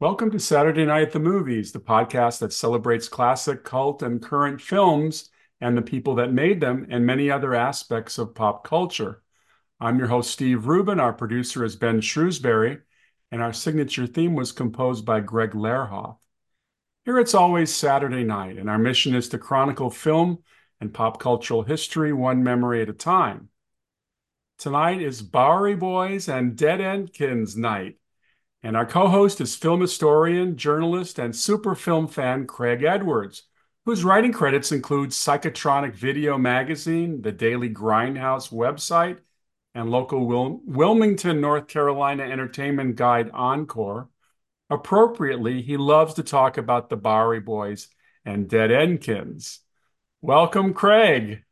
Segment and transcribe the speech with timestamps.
[0.00, 4.62] Welcome to Saturday Night at the Movies, the podcast that celebrates classic, cult, and current
[4.62, 5.28] films
[5.60, 9.22] and the people that made them and many other aspects of pop culture.
[9.78, 11.00] I'm your host, Steve Rubin.
[11.00, 12.78] Our producer is Ben Shrewsbury,
[13.30, 16.16] and our signature theme was composed by Greg Lerhoff.
[17.04, 20.38] Here it's always Saturday night, and our mission is to chronicle film
[20.80, 23.50] and pop cultural history one memory at a time.
[24.56, 27.99] Tonight is Bowery Boys and Dead End Kids night.
[28.62, 33.44] And our co host is film historian, journalist, and super film fan Craig Edwards,
[33.86, 39.18] whose writing credits include Psychotronic Video Magazine, the Daily Grindhouse website,
[39.74, 44.08] and local Wil- Wilmington, North Carolina entertainment guide Encore.
[44.68, 47.88] Appropriately, he loves to talk about the Bowery Boys
[48.24, 49.60] and Dead End Kids.
[50.20, 51.44] Welcome, Craig.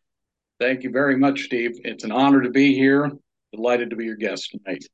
[0.60, 1.80] Thank you very much, Steve.
[1.84, 3.10] It's an honor to be here.
[3.52, 4.84] Delighted to be your guest tonight.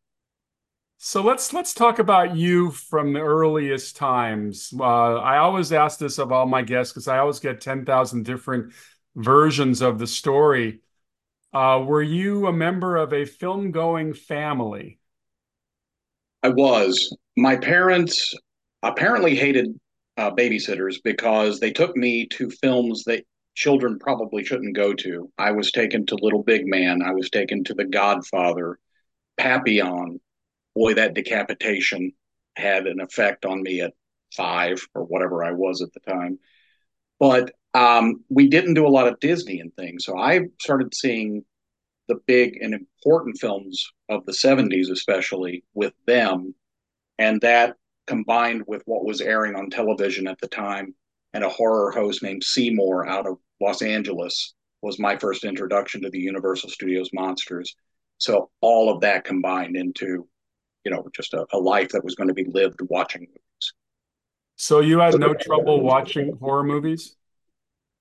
[1.07, 4.73] So let's let's talk about you from the earliest times.
[4.75, 8.25] Uh, I always ask this of all my guests because I always get ten thousand
[8.25, 8.73] different
[9.15, 10.81] versions of the story.
[11.53, 14.99] Uh, were you a member of a film-going family?
[16.43, 17.15] I was.
[17.37, 18.33] My parents
[18.83, 19.79] apparently hated
[20.17, 25.31] uh, babysitters because they took me to films that children probably shouldn't go to.
[25.37, 27.03] I was taken to Little Big Man.
[27.03, 28.79] I was taken to The Godfather,
[29.37, 30.19] Papillon,
[30.75, 32.13] boy, that decapitation
[32.57, 33.95] had an effect on me at
[34.35, 36.39] five or whatever I was at the time.
[37.19, 40.05] But um, we didn't do a lot of Disney and things.
[40.05, 41.45] So I started seeing
[42.09, 46.55] the big and important films of the 70s, especially with them.
[47.19, 47.77] And that
[48.07, 50.95] combined with what was airing on television at the time
[51.33, 56.11] and a horror host named Seymour out of Los Angeles was my first introduction to
[56.11, 57.75] the Universal Studios monsters.
[58.19, 60.29] So all of that combined into
[60.85, 63.73] you know, just a, a life that was going to be lived watching movies.
[64.57, 67.17] So you had no trouble watching horror movies?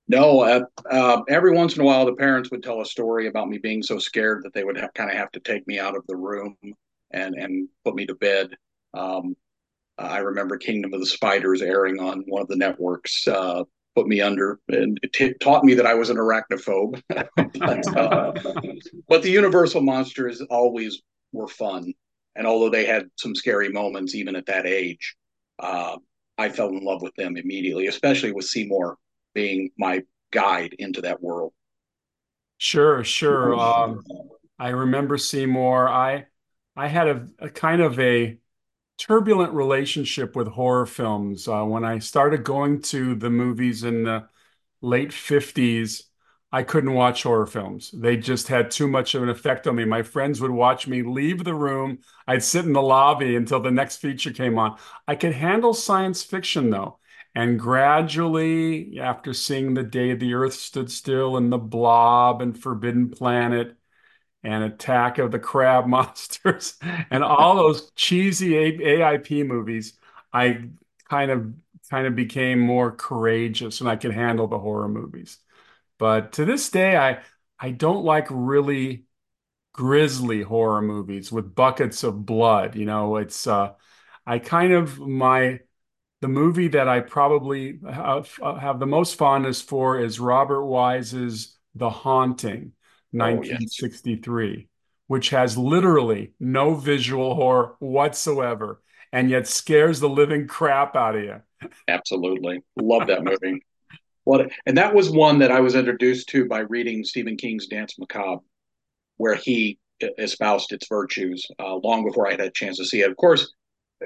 [0.06, 3.48] No, uh, uh, every once in a while, the parents would tell a story about
[3.48, 6.06] me being so scared that they would kind of have to take me out of
[6.06, 6.56] the room
[7.10, 8.50] and and put me to bed.
[8.92, 9.34] Um,
[9.96, 13.62] I remember Kingdom of the Spiders airing on one of the networks, uh,
[13.94, 17.00] put me under, and it t- taught me that I was an arachnophobe.
[17.08, 18.32] but, uh,
[19.08, 21.00] but the Universal monsters always
[21.32, 21.94] were fun.
[22.36, 25.16] And although they had some scary moments, even at that age,
[25.58, 25.96] uh,
[26.36, 28.98] I fell in love with them immediately, especially with Seymour
[29.34, 30.02] being my
[30.32, 31.52] guide into that world.
[32.58, 33.56] Sure, sure.
[33.56, 34.00] Um,
[34.58, 35.88] I remember Seymour.
[35.88, 36.26] I
[36.76, 38.38] I had a, a, kind of a
[38.98, 44.28] turbulent relationship with horror films uh, when I started going to the movies in the
[44.80, 46.04] late fifties.
[46.54, 47.90] I couldn't watch horror films.
[47.90, 49.84] They just had too much of an effect on me.
[49.84, 51.98] My friends would watch me leave the room.
[52.28, 54.78] I'd sit in the lobby until the next feature came on.
[55.08, 56.98] I could handle science fiction though.
[57.34, 63.10] And gradually, after seeing The Day the Earth Stood Still and The Blob and Forbidden
[63.10, 63.76] Planet
[64.44, 66.78] and Attack of the Crab Monsters
[67.10, 69.94] and all those cheesy AIP movies,
[70.32, 70.68] I
[71.10, 71.52] kind of
[71.90, 75.38] kind of became more courageous and I could handle the horror movies.
[75.98, 77.20] But to this day, I
[77.58, 79.06] I don't like really
[79.72, 82.76] grisly horror movies with buckets of blood.
[82.76, 83.72] You know, it's uh,
[84.26, 85.60] I kind of my
[86.20, 91.90] the movie that I probably have, have the most fondness for is Robert Wise's The
[91.90, 92.72] Haunting,
[93.10, 94.66] 1963, oh, yes.
[95.06, 98.80] which has literally no visual horror whatsoever,
[99.12, 101.42] and yet scares the living crap out of you.
[101.88, 103.62] Absolutely, love that movie.
[104.24, 107.98] What and that was one that I was introduced to by reading Stephen King's Danse
[107.98, 108.42] Macabre,
[109.18, 109.78] where he
[110.18, 113.10] espoused its virtues uh, long before I had a chance to see it.
[113.10, 113.52] Of course,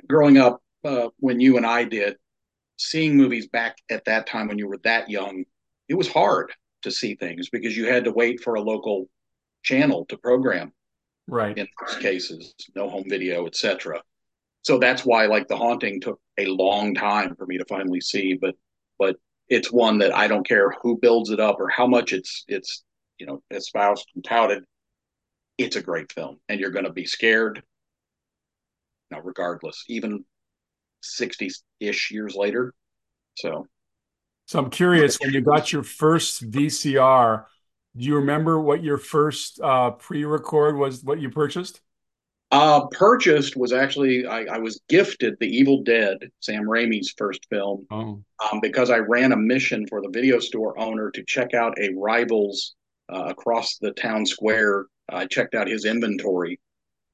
[0.06, 2.17] growing up uh, when you and I did,
[2.76, 5.44] seeing movies back at that time when you were that young,
[5.88, 9.09] it was hard to see things because you had to wait for a local
[9.62, 10.73] channel to program.
[11.26, 11.56] Right.
[11.56, 14.00] In those cases, no home video, etc.
[14.62, 18.35] So that's why, like, The Haunting took a long time for me to finally see,
[18.35, 18.55] but
[18.99, 19.17] but
[19.48, 22.84] it's one that I don't care who builds it up or how much it's it's
[23.18, 24.64] you know espoused and touted.
[25.56, 27.62] It's a great film, and you're going to be scared.
[29.10, 30.24] Now, regardless, even
[31.02, 32.74] sixty-ish years later.
[33.36, 33.66] So,
[34.46, 37.44] so I'm curious when you got your first VCR.
[37.96, 41.02] Do you remember what your first uh, pre-record was?
[41.02, 41.80] What you purchased?
[42.50, 47.86] Uh, purchased was actually I, I, was gifted The Evil Dead, Sam Raimi's first film,
[47.90, 48.22] oh.
[48.42, 51.92] um, because I ran a mission for the video store owner to check out a
[51.94, 52.74] rivals
[53.12, 54.86] uh, across the town square.
[55.10, 56.58] I checked out his inventory,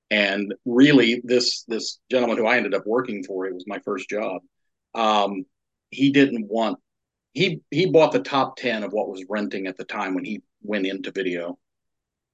[0.09, 4.09] And really, this this gentleman who I ended up working for, it was my first
[4.09, 4.41] job.
[4.95, 5.47] Um,
[5.91, 6.79] he didn't want
[7.33, 10.43] he he bought the top ten of what was renting at the time when he
[10.63, 11.59] went into video,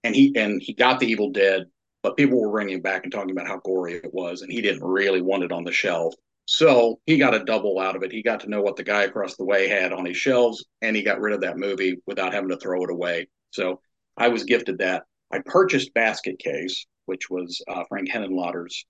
[0.05, 1.65] and he and he got the Evil Dead,
[2.03, 4.85] but people were ringing back and talking about how gory it was, and he didn't
[4.85, 6.15] really want it on the shelf.
[6.47, 8.11] So he got a double out of it.
[8.11, 10.97] He got to know what the guy across the way had on his shelves, and
[10.97, 13.29] he got rid of that movie without having to throw it away.
[13.51, 13.81] So
[14.17, 15.05] I was gifted that.
[15.31, 18.85] I purchased Basket Case, which was uh, Frank Henenlotter's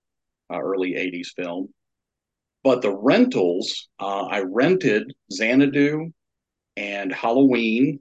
[0.51, 1.69] uh, early 80s film.
[2.63, 6.11] But the rentals, uh, I rented Xanadu
[6.77, 8.01] and Halloween.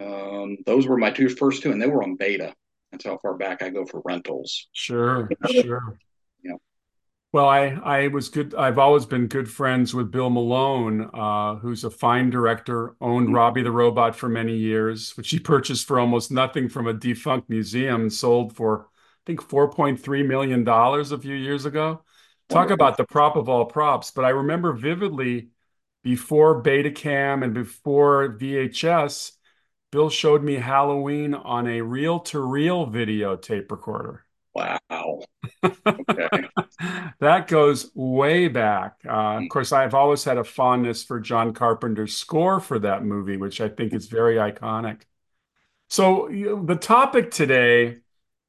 [0.00, 2.54] Um, those were my two first two, and they were on beta.
[2.92, 4.68] That's how far back I go for rentals.
[4.72, 5.98] Sure, sure.
[6.44, 6.56] Yeah.
[7.32, 8.54] Well, I, I was good.
[8.54, 13.34] I've always been good friends with Bill Malone, uh, who's a fine director, owned mm-hmm.
[13.34, 17.48] Robbie the Robot for many years, which he purchased for almost nothing from a defunct
[17.48, 22.02] museum, and sold for, I think, $4.3 million a few years ago.
[22.50, 24.10] Talk about the prop of all props.
[24.10, 25.48] But I remember vividly
[26.02, 29.32] before Betacam and before VHS,
[29.92, 34.24] Bill showed me Halloween on a reel to reel videotape recorder.
[34.54, 35.20] Wow.
[35.64, 36.48] Okay.
[37.20, 38.96] that goes way back.
[39.06, 43.36] Uh, of course, I've always had a fondness for John Carpenter's score for that movie,
[43.36, 45.02] which I think is very iconic.
[45.88, 47.98] So, the topic today,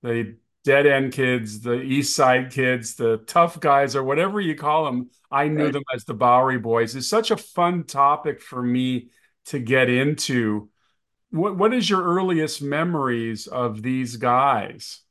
[0.02, 4.86] the dead end kids, the East Side kids, the tough guys, or whatever you call
[4.86, 5.74] them, I knew right.
[5.74, 9.10] them as the Bowery Boys, is such a fun topic for me
[9.46, 10.70] to get into.
[11.34, 15.02] What, what is your earliest memories of these guys?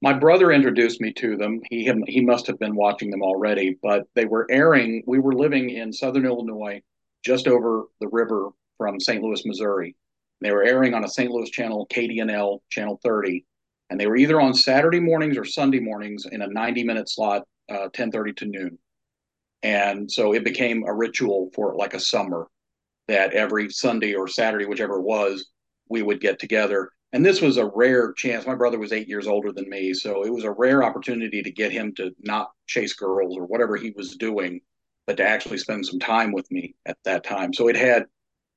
[0.00, 1.60] my brother introduced me to them.
[1.70, 5.02] He he must have been watching them already, but they were airing.
[5.06, 6.82] We were living in Southern Illinois,
[7.24, 9.22] just over the river from St.
[9.22, 9.96] Louis, Missouri.
[10.40, 11.30] They were airing on a St.
[11.30, 13.44] Louis channel, KDNL channel 30,
[13.90, 17.42] and they were either on Saturday mornings or Sunday mornings in a 90 minute slot,
[17.68, 18.78] uh, 10:30 to noon.
[19.64, 22.46] And so it became a ritual for like a summer
[23.08, 25.50] that every Sunday or Saturday, whichever it was,
[25.88, 28.46] we would get together and this was a rare chance.
[28.46, 31.50] My brother was eight years older than me, so it was a rare opportunity to
[31.50, 34.60] get him to not chase girls or whatever he was doing,
[35.06, 37.54] but to actually spend some time with me at that time.
[37.54, 38.04] So it had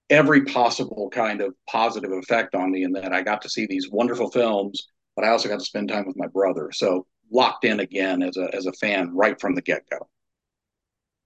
[0.09, 3.89] every possible kind of positive effect on me in that I got to see these
[3.89, 6.71] wonderful films, but I also got to spend time with my brother.
[6.73, 10.09] So locked in again as a as a fan right from the get go.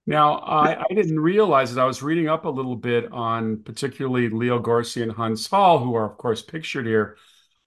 [0.07, 1.79] Now, I, I, didn't realize it.
[1.79, 5.95] I was reading up a little bit on particularly Leo Gorcey and Huntz Hall, who
[5.95, 7.17] are, of course, pictured here,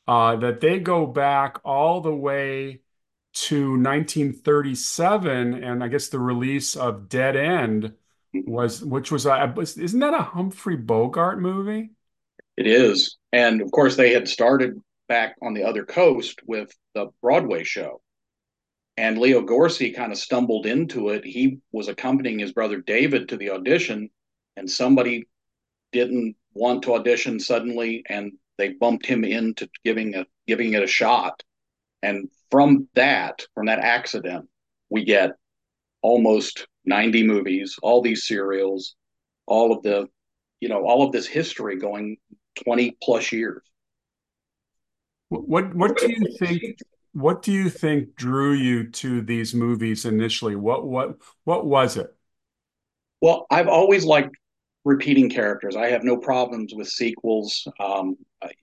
[0.06, 2.81] uh, that they go back all the way
[3.35, 5.55] to 1937.
[5.64, 7.94] And I guess the release of Dead End
[8.32, 11.90] was, which was, uh, isn't that a Humphrey Bogart movie?
[12.56, 13.17] It is.
[13.32, 18.00] And of course, they had started back on the other coast with the Broadway show
[18.99, 21.25] and Leo Gorcey kind of stumbled into it.
[21.25, 24.11] He was accompanying his brother David to the audition,
[24.56, 25.29] and somebody
[25.93, 30.88] didn't want to audition suddenly, and they bumped him into giving a giving it a
[30.88, 31.45] shot.
[32.02, 34.49] And from that, from that accident,
[34.90, 35.31] we get
[36.02, 38.97] almost 90 movies, all these serials,
[39.47, 40.09] all of the,
[40.59, 42.17] you know, all of this history going
[42.64, 43.62] 20 plus years.
[45.28, 46.78] What what do you think
[47.12, 50.57] what do you think drew you to these movies initially?
[50.57, 52.15] What what what was it?
[53.21, 54.37] Well, I've always liked
[54.85, 55.77] repeating characters.
[55.77, 57.67] I have no problems with sequels.
[57.81, 58.17] Um,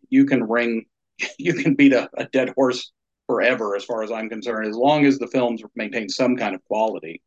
[0.10, 0.86] you can ring,
[1.38, 2.92] you can beat a, a, dead horse
[3.28, 6.64] forever, as far as I'm concerned, as long as the films maintain some kind of
[6.66, 7.22] quality.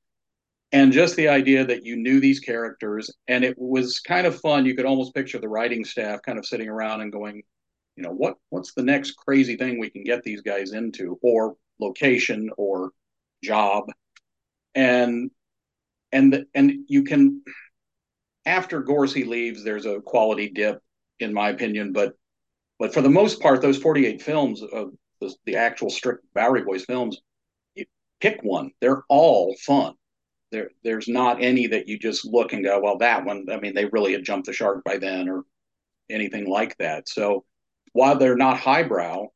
[0.72, 4.66] And just the idea that you knew these characters, and it was kind of fun.
[4.66, 7.42] You could almost picture the writing staff kind of sitting around and going,
[7.98, 11.56] you know what what's the next crazy thing we can get these guys into or
[11.80, 12.92] location or
[13.42, 13.86] job?
[14.76, 15.32] And
[16.12, 17.42] and the, and you can
[18.46, 20.80] after Gorcey leaves there's a quality dip
[21.18, 22.14] in my opinion but
[22.78, 26.84] but for the most part those 48 films of the, the actual strict Bowery Boys
[26.84, 27.18] films
[28.20, 28.70] pick one.
[28.80, 29.94] They're all fun.
[30.52, 33.74] There there's not any that you just look and go well that one I mean
[33.74, 35.42] they really had jumped the shark by then or
[36.08, 37.08] anything like that.
[37.08, 37.44] So
[37.92, 39.26] while they're not highbrow,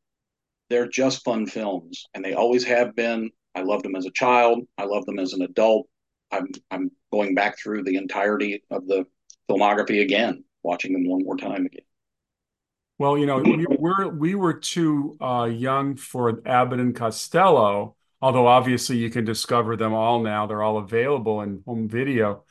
[0.70, 3.30] they're just fun films, and they always have been.
[3.54, 4.66] I loved them as a child.
[4.78, 5.86] I love them as an adult.
[6.30, 9.04] I'm I'm going back through the entirety of the
[9.50, 11.84] filmography again, watching them one more time again.
[12.98, 18.46] Well, you know, we were we were too uh, young for Abbott and Costello, although
[18.46, 20.46] obviously you can discover them all now.
[20.46, 22.44] They're all available in home video.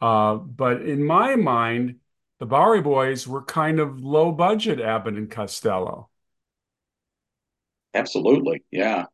[0.00, 2.00] Uh, but in my mind,
[2.40, 6.08] the Bowery Boys were kind of low budget Abbott and Costello.
[7.94, 9.06] Absolutely, yeah.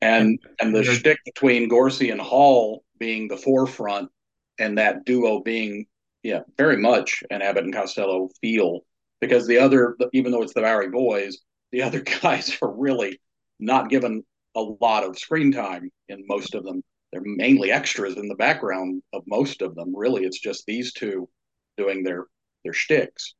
[0.00, 4.10] And and the shtick between Gorcey and Hall being the forefront
[4.58, 5.86] and that duo being
[6.22, 8.80] yeah, very much an Abbott and Costello feel
[9.20, 11.38] because the other even though it's the Bowery Boys,
[11.72, 13.20] the other guys are really
[13.60, 16.82] not given a lot of screen time in most of them.
[17.12, 19.94] They're mainly extras in the background of most of them.
[19.94, 21.28] Really, it's just these two
[21.76, 22.26] doing their
[22.66, 23.34] their shticks.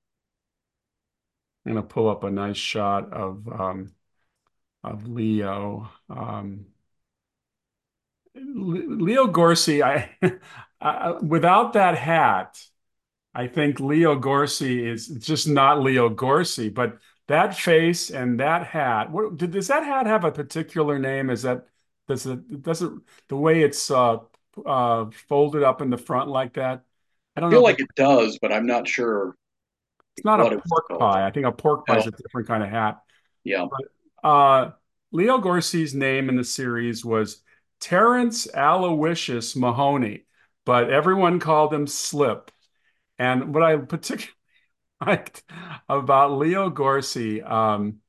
[1.66, 3.92] I'm gonna pull up a nice shot of um,
[4.84, 5.90] of Leo.
[6.08, 6.66] Um,
[8.34, 10.10] Leo Gorcey, I,
[10.80, 12.58] I without that hat,
[13.34, 19.12] I think Leo Gorcey is just not Leo Gorcey, but that face and that hat.
[19.12, 21.30] What did, does that hat have a particular name?
[21.30, 21.66] Is that
[22.08, 22.92] does it does it
[23.28, 24.18] the way it's uh,
[24.66, 26.85] uh, folded up in the front like that?
[27.36, 29.34] I I don't know feel like it, does, but I'm not sure
[30.16, 30.98] it's not a pork called.
[30.98, 31.26] pie.
[31.26, 33.00] I think a pork pie No, is a different kind of hat.
[33.44, 33.66] yeah,
[34.22, 34.70] Uh,
[35.12, 37.42] Leo Gorcey's name in the series was
[37.80, 40.24] Terrence Aloysius Mahoney,
[40.64, 42.50] but everyone called him Slip.
[43.18, 44.34] And what I particularly
[45.06, 45.44] liked
[45.88, 48.00] about Leo Gorcey um,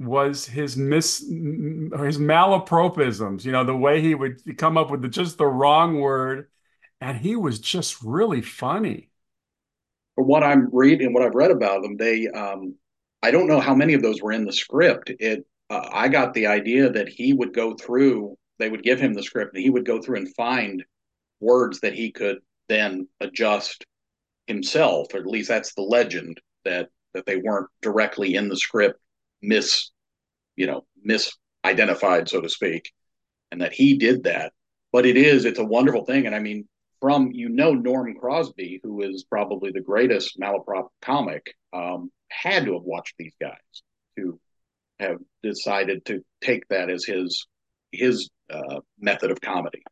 [0.00, 3.44] was his mis his malapropisms.
[3.44, 6.48] You know, the way he would come up with the, just the wrong word,
[7.00, 9.10] and he was just really funny.
[10.14, 12.76] from what I'm reading, what I've read about them, they um,
[13.22, 15.10] I don't know how many of those were in the script.
[15.18, 18.36] It uh, I got the idea that he would go through.
[18.58, 20.84] They would give him the script, and he would go through and find
[21.40, 23.84] words that he could then adjust
[24.46, 29.00] himself, or at least that's the legend that that they weren't directly in the script
[29.42, 29.90] mis
[30.56, 32.92] you know misidentified, so to speak,
[33.52, 34.52] and that he did that.
[34.92, 36.68] But it is it's a wonderful thing, and I mean
[37.04, 42.72] from you know Norm Crosby, who is probably the greatest malaprop comic, um, had to
[42.72, 43.82] have watched these guys
[44.16, 44.40] to
[44.98, 47.46] have decided to take that as his
[47.92, 49.82] his uh, method of comedy.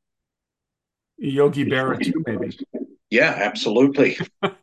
[1.19, 2.59] Yogi Berra too, maybe.
[3.11, 4.16] Yeah, absolutely.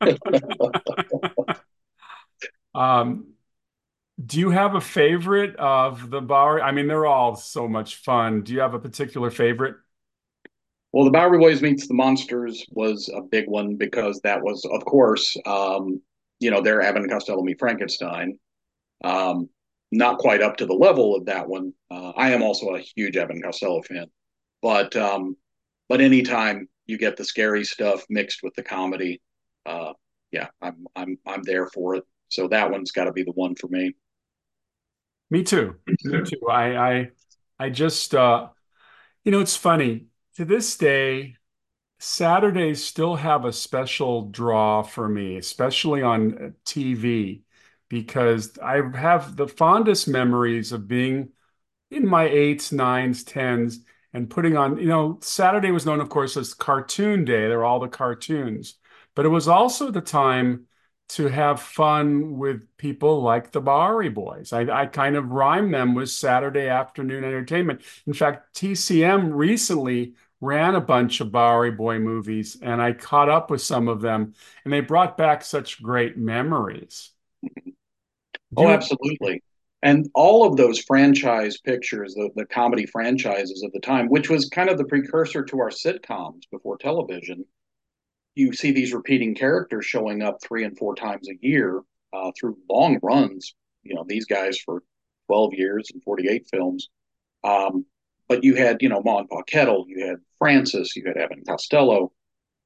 [2.75, 3.34] Um,
[4.24, 6.62] do you have a favorite of the Bowery?
[6.62, 8.44] I mean, they're all so much fun.
[8.44, 9.75] Do you have a particular favorite?
[10.91, 14.84] Well, the Bowery Boys meets the Monsters was a big one because that was, of
[14.86, 16.01] course, um,
[16.39, 18.39] you know, their Abbott and Costello meet Frankenstein.
[19.03, 19.50] Um,
[19.91, 21.74] not quite up to the level of that one.
[21.91, 24.05] Uh, I am also a huge Abbott and Costello fan,
[24.62, 25.36] but um,
[25.88, 29.22] but anytime you get the scary stuff mixed with the comedy,
[29.65, 29.93] uh,
[30.31, 32.03] yeah, I'm I'm I'm there for it.
[32.29, 33.96] So that one's got to be the one for me.
[35.31, 35.75] Me too.
[35.88, 36.48] Me too.
[36.50, 37.10] I I
[37.60, 38.50] I just uh
[39.24, 40.09] you know it's funny.
[40.39, 41.36] To this day,
[41.98, 47.41] Saturdays still have a special draw for me, especially on uh, TV,
[47.89, 51.34] because I have the fondest memories of being
[51.91, 53.81] in my eights, nines, tens,
[54.13, 57.50] and putting on, you know, Saturday was known, of course, as Cartoon Day.
[57.50, 58.75] There were all the cartoons,
[59.15, 60.67] but it was also the time
[61.10, 64.53] to have fun with people like the Bowery Boys.
[64.53, 67.81] I, I kind of rhyme them with Saturday afternoon entertainment.
[68.08, 73.51] In fact, TCM recently ran a bunch of Bowery Boy movies, and I caught up
[73.51, 77.12] with some of them, and they brought back such great memories.
[78.55, 79.43] Oh, you absolutely.
[79.81, 84.50] And all of those franchise pictures, the, the comedy franchises of the time, which was
[84.50, 87.46] kind of the precursor to our sitcoms before television,
[88.36, 91.81] you see these repeating characters showing up three and four times a year
[92.12, 93.55] uh, through long runs.
[93.84, 94.84] You know, these guys for
[95.27, 96.89] 12 years and 48 films.
[97.43, 97.86] Um,
[98.27, 101.43] but you had, you know, Ma and Pa Kettle, you had Francis, you had Evan
[101.48, 102.12] Costello,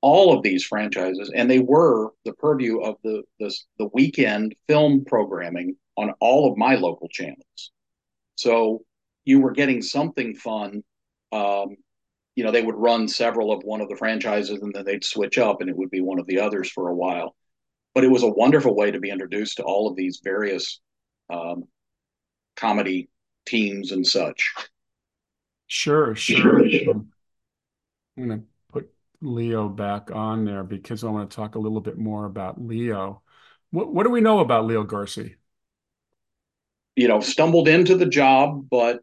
[0.01, 5.03] all of these franchises, and they were the purview of the the, the weekend film
[5.05, 7.71] programming on all of my local channels.
[8.35, 8.83] So
[9.25, 10.83] you were getting something fun.
[11.31, 11.77] Um,
[12.35, 15.37] you know, they would run several of one of the franchises and then they'd switch
[15.37, 17.35] up and it would be one of the others for a while.
[17.93, 20.81] But it was a wonderful way to be introduced to all of these various
[21.29, 21.65] um,
[22.55, 23.09] comedy
[23.45, 24.51] teams and such.
[25.67, 26.61] Sure, sure.
[26.89, 27.12] Um,
[28.17, 31.81] I'm going to put Leo back on there because I want to talk a little
[31.81, 33.21] bit more about Leo.
[33.71, 35.35] What what do we know about Leo Gorcey?
[36.95, 38.99] You know, stumbled into the job, but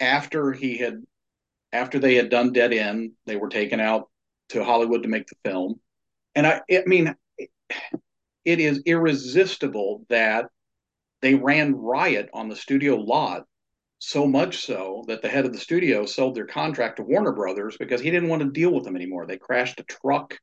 [0.00, 1.02] after he had
[1.72, 4.08] after they had done Dead End, they were taken out
[4.50, 5.80] to Hollywood to make the film.
[6.34, 10.46] And I, I mean, it is irresistible that
[11.20, 13.44] they ran riot on the studio lot
[14.04, 17.76] so much so that the head of the studio sold their contract to Warner Brothers
[17.76, 19.26] because he didn't want to deal with them anymore.
[19.26, 20.36] They crashed a truck.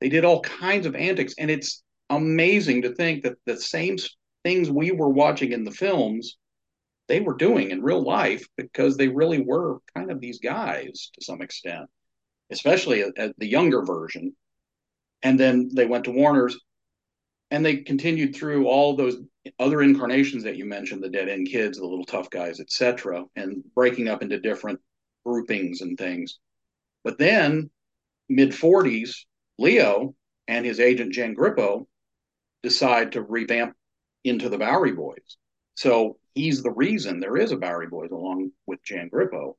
[0.00, 1.34] They did all kinds of antics.
[1.38, 3.98] And it's amazing to think that the same
[4.42, 6.38] things we were watching in the films
[7.06, 11.24] they were doing in real life because they really were kind of these guys to
[11.24, 11.88] some extent,
[12.50, 14.34] especially at, at the younger version.
[15.22, 16.58] And then they went to Warner's
[17.52, 19.18] and they continued through all those
[19.58, 23.62] other incarnations that you mentioned the dead end kids the little tough guys etc and
[23.74, 24.80] breaking up into different
[25.24, 26.38] groupings and things.
[27.04, 27.70] But then
[28.28, 29.24] mid 40s
[29.58, 30.14] leo
[30.46, 31.86] and his agent jan grippo
[32.62, 33.74] decide to revamp
[34.24, 35.36] into the bowery boys.
[35.74, 39.54] So he's the reason there is a bowery boys along with jan grippo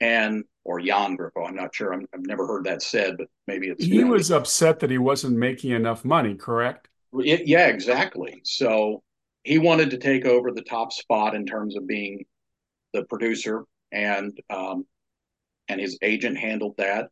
[0.00, 3.68] and or jan grippo i'm not sure i have never heard that said but maybe
[3.68, 6.88] it's he was upset that he wasn't making enough money correct?
[7.24, 8.40] It, yeah, exactly.
[8.44, 9.02] So
[9.46, 12.24] he wanted to take over the top spot in terms of being
[12.92, 14.84] the producer, and um,
[15.68, 17.08] and his agent handled that.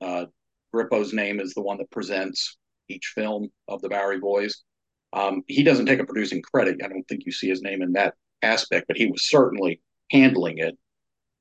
[0.00, 0.26] Uh,
[0.74, 2.56] Grippo's name is the one that presents
[2.88, 4.62] each film of the Bowery Boys.
[5.12, 6.80] Um, he doesn't take a producing credit.
[6.82, 10.58] I don't think you see his name in that aspect, but he was certainly handling
[10.58, 10.76] it.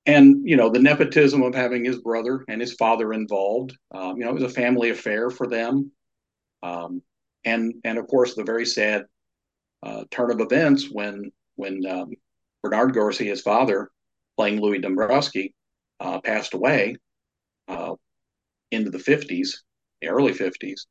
[0.05, 3.75] And you know the nepotism of having his brother and his father involved.
[3.91, 5.91] Um, you know, it was a family affair for them.
[6.61, 7.01] Um,
[7.43, 9.05] and and of course the very sad
[9.83, 12.11] uh, turn of events when when um,
[12.63, 13.89] Bernard Gorcey, his father,
[14.37, 15.53] playing Louis Dombrowski,
[15.99, 16.95] uh, passed away
[17.67, 17.95] uh,
[18.71, 19.57] into the 50s,
[20.01, 20.81] the early 50s,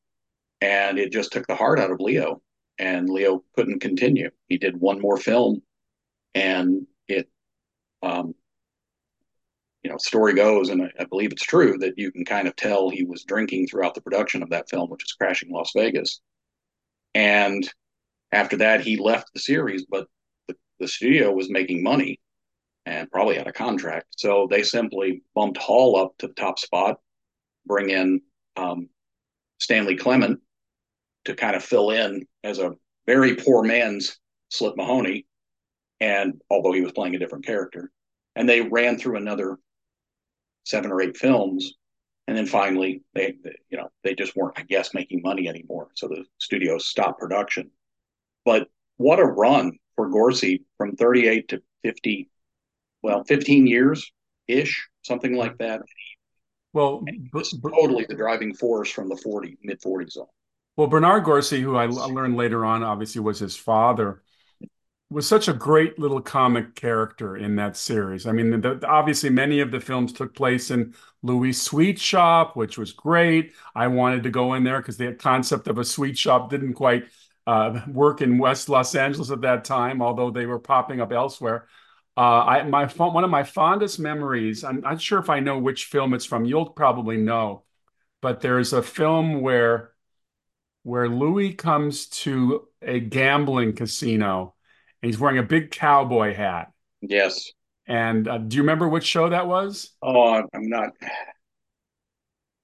[0.61, 2.43] and it just took the heart out of Leo,
[2.79, 4.31] and Leo couldn't continue.
[4.49, 5.63] He did one more film,
[6.35, 7.29] and it,
[8.03, 8.35] um,
[9.83, 12.55] you know, story goes, and I, I believe it's true that you can kind of
[12.57, 16.21] tell he was drinking throughout the production of that film, which is Crashing Las Vegas
[17.15, 17.69] and
[18.33, 20.07] after that, he left the series, but
[20.49, 22.21] the, the studio was making money
[22.87, 24.07] and probably had a contract.
[24.17, 26.99] So they simply bumped Hall up to the top spot,
[27.67, 28.23] bring in
[28.57, 28.89] um,
[29.59, 30.41] Stanley Clement
[31.27, 32.73] to kind of fill in as a
[33.07, 35.27] very poor man's Slip Mahoney.
[36.01, 37.91] And although he was playing a different character,
[38.37, 39.59] and they ran through another
[40.65, 41.75] seven or eight films
[42.27, 43.35] and then finally they,
[43.71, 47.71] you know they just weren't i guess making money anymore so the studios stopped production
[48.45, 52.31] but what a run for gorcey from 38 to 50
[53.03, 54.11] well 15 years
[54.49, 55.83] ish something like that
[56.73, 57.05] well
[57.63, 60.27] totally the driving force from the 40 mid 40s on
[60.77, 64.23] well bernard gorcey who i learned later on obviously was his father
[65.11, 68.27] was such a great little comic character in that series.
[68.27, 72.79] I mean, the, obviously many of the films took place in Louis' sweet shop, which
[72.79, 73.53] was great.
[73.75, 77.07] I wanted to go in there because the concept of a sweet shop didn't quite
[77.51, 81.67] uh, work in West Los Angeles at that time, although they were popping up elsewhere.
[82.17, 84.63] Uh, I my one of my fondest memories.
[84.63, 86.45] I'm not sure if I know which film it's from.
[86.45, 87.65] You'll probably know,
[88.21, 89.91] but there's a film where
[90.85, 94.55] where Louis comes to a gambling casino
[95.03, 96.71] and he's wearing a big cowboy hat.
[97.01, 97.51] Yes.
[97.87, 99.91] And uh, do you remember which show that was?
[100.03, 100.91] Oh, I'm not.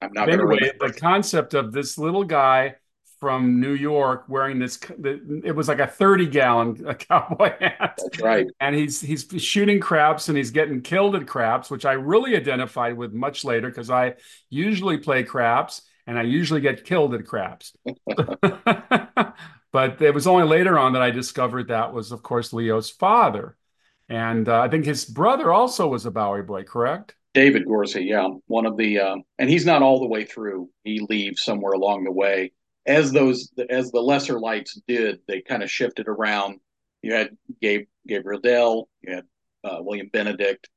[0.00, 0.28] I'm not.
[0.28, 2.76] Anyway, the concept of this little guy
[3.18, 7.98] from New York wearing this, it was like a 30 gallon cowboy hat.
[7.98, 8.46] That's right.
[8.60, 12.96] And he's he's shooting craps and he's getting killed at craps, which I really identified
[12.96, 14.14] with much later because I
[14.50, 17.72] usually play craps and I usually get killed at craps.
[19.76, 23.58] But it was only later on that I discovered that was, of course, Leo's father.
[24.08, 27.14] And uh, I think his brother also was a Bowery boy, correct?
[27.34, 30.70] David Gorcey, yeah, one of the, uh, and he's not all the way through.
[30.82, 32.52] He leaves somewhere along the way.
[32.86, 36.60] As those, as the lesser lights did, they kind of shifted around.
[37.02, 39.24] You had Gabe, Gabriel Dell, you had
[39.64, 40.68] uh, William Benedict,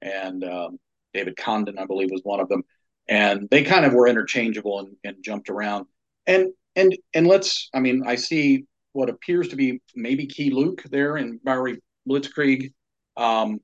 [0.00, 0.78] and um,
[1.12, 2.62] David Condon, I believe, was one of them.
[3.08, 5.86] And they kind of were interchangeable and, and jumped around.
[6.26, 10.82] And and and let's i mean i see what appears to be maybe Keye Luke
[10.90, 12.72] there in bowery blitzkrieg
[13.16, 13.60] um,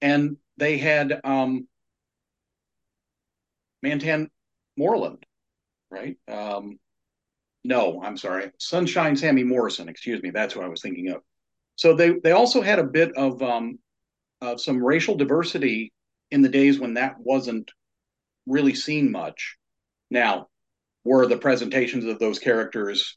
[0.00, 1.66] and they had um,
[3.82, 4.30] mantan
[4.76, 5.24] moreland
[5.90, 6.78] right um,
[7.66, 8.50] no i'm sorry.
[8.58, 11.22] Sunshine sammy morrison excuse me that's what i was thinking of.
[11.76, 13.78] So they they also had a bit of um,
[14.40, 15.92] of some racial diversity
[16.30, 17.70] in the days when that wasn't
[18.46, 19.56] really seen much.
[20.10, 20.48] Now
[21.04, 23.16] were the presentations of those characters,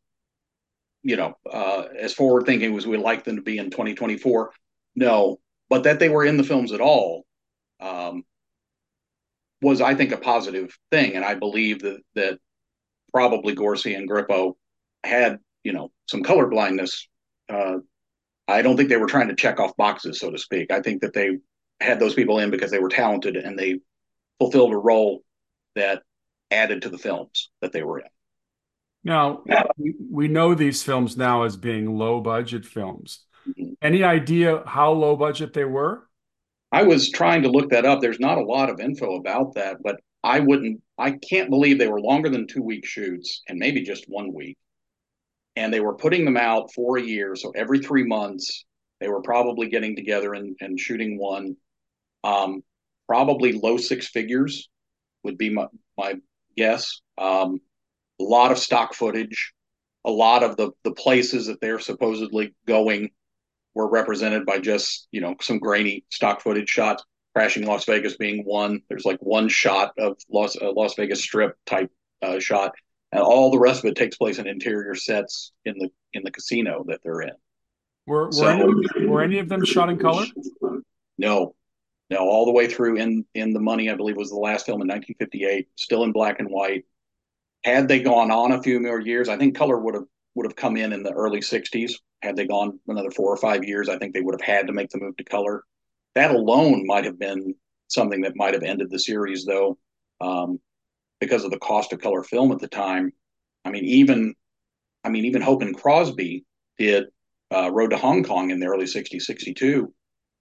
[1.01, 4.51] you know, uh, as forward thinking as we like them to be in 2024?
[4.95, 7.25] No, but that they were in the films at all
[7.79, 8.23] um,
[9.61, 12.39] was, I think, a positive thing, and I believe that that
[13.13, 14.53] probably Gorcey and Grippo
[15.03, 17.07] had, you know, some color blindness.
[17.47, 17.77] Uh,
[18.47, 20.71] I don't think they were trying to check off boxes, so to speak.
[20.71, 21.37] I think that they
[21.79, 23.79] had those people in because they were talented and they
[24.39, 25.23] fulfilled a role
[25.75, 26.03] that
[26.51, 28.07] added to the films that they were in.
[29.03, 29.43] Now,
[30.09, 33.25] we, know these films now as being low budget films.
[33.47, 33.77] Mhm.
[33.81, 36.07] Any idea how low budget they were?
[36.71, 38.01] I was trying to look that up.
[38.01, 41.87] There's not a lot of info about that, but I wouldn't, I can't believe they
[41.87, 44.57] were longer than two week shoots and maybe just one week.
[45.55, 47.35] And they were putting them out for a year.
[47.35, 48.65] So every three months,
[48.99, 51.55] they were probably getting together and, and shooting one.
[52.23, 52.63] Um,
[53.07, 54.69] probably low six figures
[55.23, 56.15] would be my, my
[56.55, 57.01] guess.
[57.17, 57.59] Um,
[58.19, 59.53] a lot of stock footage,
[60.05, 63.09] a lot of the, the places that they're supposedly going
[63.75, 67.03] were represented by just you know some grainy stock footage shots.
[67.39, 68.81] Crashing Las Vegas being one.
[68.89, 71.89] There's like one shot of Las uh, Las Vegas Strip type
[72.21, 72.73] uh, shot,
[73.13, 76.31] and all the rest of it takes place in interior sets in the in the
[76.31, 77.31] casino that they're in.
[78.05, 80.25] Were were, So any, were any of them shot in color?
[81.17, 81.55] no,
[82.09, 83.89] no, all the way through in in the money.
[83.89, 86.83] I believe was the last film in 1958, still in black and white.
[87.63, 90.03] Had they gone on a few more years, I think color would have
[90.35, 91.93] would have come in in the early 60s.
[92.21, 94.73] Had they gone another four or five years, I think they would have had to
[94.73, 95.63] make the move to color.
[96.19, 97.55] That alone might have been
[97.87, 99.77] something that might have ended the series, though,
[100.19, 100.59] um,
[101.21, 103.13] because of the cost of color film at the time.
[103.63, 104.35] I mean, even
[105.05, 106.43] I mean, even Hope and Crosby
[106.77, 107.05] did
[107.55, 109.93] uh, Road to Hong Kong in the early 60s, 62.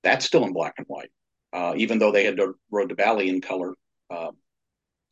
[0.03, 1.13] That's still in black and white,
[1.53, 3.75] uh, even though they had the Road to Bali in color
[4.11, 4.33] uh,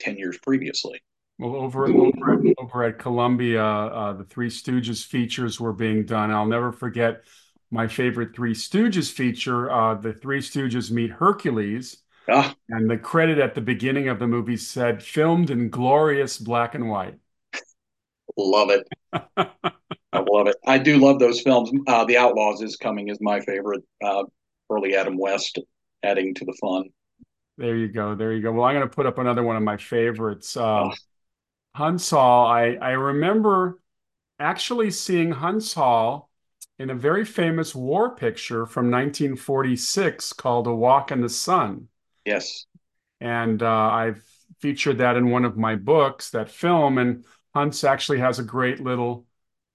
[0.01, 1.01] 10 years previously.
[1.39, 6.33] Well, over over over at Columbia, uh, the Three Stooges features were being done.
[6.33, 7.23] I'll never forget
[7.71, 11.99] my favorite Three Stooges feature, uh, the Three Stooges meet Hercules,
[12.29, 16.75] Ah, and the credit at the beginning of the movie said filmed in glorious black
[16.75, 17.19] and white.
[18.37, 18.87] love it.
[20.13, 20.57] I love it.
[20.67, 21.71] I do love those films.
[21.87, 23.85] Uh, the Outlaws is coming is my favorite.
[24.03, 24.25] Uh,
[24.71, 25.59] early Adam West
[26.03, 26.89] adding to the fun.
[27.59, 28.15] There you go.
[28.15, 28.53] There you go.
[28.53, 30.57] Well, I'm going to put up another one of my favorites.
[30.57, 30.93] Oh,
[31.77, 32.47] Huntz Hall.
[32.47, 33.79] I, I remember
[34.41, 36.31] actually seeing Huntz Hall
[36.79, 41.89] in a very famous war picture from 1946 called A Walk in the Sun.
[42.25, 42.67] yes.
[43.21, 44.23] And uh, I've
[44.61, 46.99] featured that in one of my books, that film.
[46.99, 49.27] And Huntz actually has a great little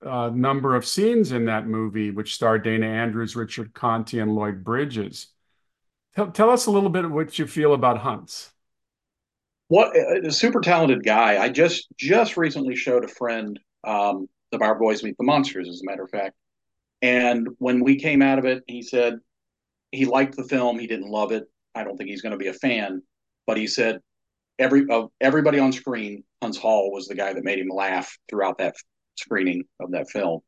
[0.05, 4.63] uh, number of scenes in that movie, which star Dana Andrews, Richard Conte, and Lloyd
[4.63, 5.27] Bridges.
[6.15, 8.51] Tell, tell us a little bit of what you feel about Huntz.
[9.69, 11.41] What a super talented guy.
[11.41, 15.81] I just just recently showed a friend um, the Bowery Boys Meet the Monsters, as
[15.81, 16.35] a matter of fact.
[17.01, 19.15] And when we came out of it, he said
[19.91, 20.79] he liked the film.
[20.79, 21.45] He didn't love it.
[21.73, 23.01] I don't think he's going to be a fan,
[23.47, 23.99] but he said
[24.59, 28.57] every of everybody on screen, Huntz Hall was the guy that made him laugh throughout
[28.59, 28.75] that
[29.15, 30.41] screening of that film.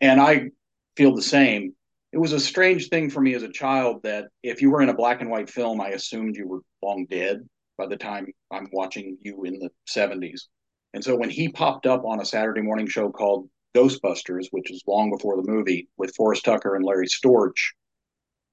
[0.00, 0.50] And I
[0.96, 1.74] feel the same.
[2.12, 4.88] It was a strange thing for me as a child that if you were in
[4.88, 7.40] a black and white film, I assumed you were long dead
[7.76, 10.42] by the time I'm watching you in the 70s.
[10.94, 14.82] And so when he popped up on a Saturday morning show called Ghostbusters, which is
[14.86, 17.72] long before the movie, with Forrest Tucker and Larry Storch,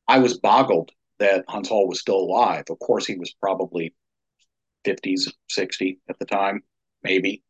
[0.07, 2.65] I was boggled that Huntz Hall was still alive.
[2.69, 3.93] Of course, he was probably
[4.85, 6.63] 50s, 60 at the time,
[7.03, 7.41] maybe.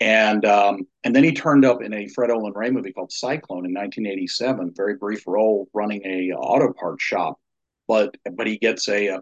[0.00, 3.66] And um, and then he turned up in a Fred Olen Ray movie called Cyclone
[3.66, 7.40] in 1987, very brief role running a auto parts shop,
[7.88, 9.20] but but he gets a, a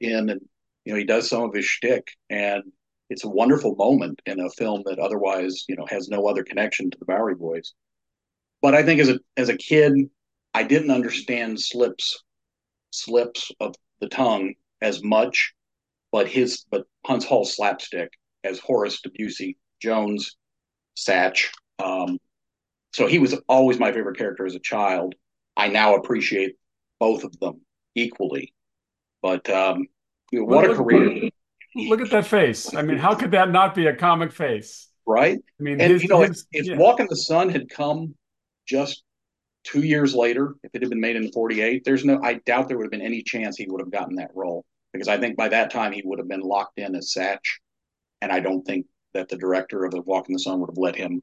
[0.00, 0.40] in and
[0.84, 2.64] you know he does some of his shtick, and
[3.10, 6.90] it's a wonderful moment in a film that otherwise you know has no other connection
[6.90, 7.74] to the Bowery Boys.
[8.60, 9.94] But I think as a as a kid,
[10.54, 12.22] I didn't understand slips
[12.90, 15.54] slips of the tongue as much,
[16.12, 18.10] but his but Huntz Hall slapstick
[18.44, 20.36] as Horace Debussy Jones,
[20.96, 21.48] Satch.
[21.78, 22.18] Um,
[22.92, 25.14] so he was always my favorite character as a child.
[25.56, 26.56] I now appreciate
[26.98, 27.60] both of them
[27.94, 28.52] equally.
[29.22, 29.86] But um,
[30.32, 31.30] you know, what a Look, career,
[31.78, 32.74] look at that face.
[32.74, 34.88] I mean, how could that not be a comic face?
[35.08, 35.38] right?
[35.38, 36.76] I mean, And his, you know, if, his, if yeah.
[36.76, 38.14] Walk in the Sun had come
[38.66, 39.02] just
[39.64, 42.20] two years later, if it had been made in '48, there's no.
[42.22, 45.08] I doubt there would have been any chance he would have gotten that role because
[45.08, 47.58] I think by that time he would have been locked in as Satch,
[48.20, 50.78] and I don't think that the director of the Walk in the Sun would have
[50.78, 51.22] let him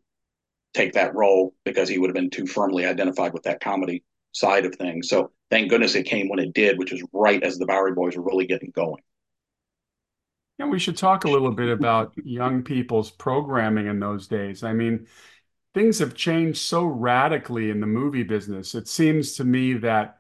[0.74, 4.66] take that role because he would have been too firmly identified with that comedy side
[4.66, 5.08] of things.
[5.08, 8.18] So thank goodness it came when it did, which was right as the Bowery Boys
[8.18, 9.02] were really getting going.
[10.58, 14.64] Yeah, we should talk a little bit about young people's programming in those days.
[14.64, 15.08] I mean,
[15.74, 18.76] things have changed so radically in the movie business.
[18.76, 20.20] It seems to me that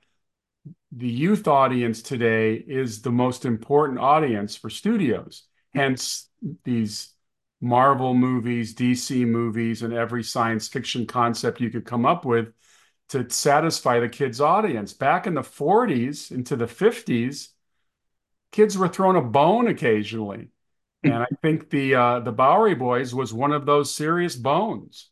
[0.91, 5.43] the youth audience today is the most important audience for studios.
[5.73, 6.29] Hence,
[6.65, 7.13] these
[7.61, 12.49] Marvel movies, DC movies, and every science fiction concept you could come up with
[13.09, 14.93] to satisfy the kids' audience.
[14.93, 17.54] Back in the 40s into the 50s,
[18.55, 20.47] kids were thrown a bone occasionally.
[21.03, 25.11] And I think the uh, the Bowery Boys was one of those serious bones.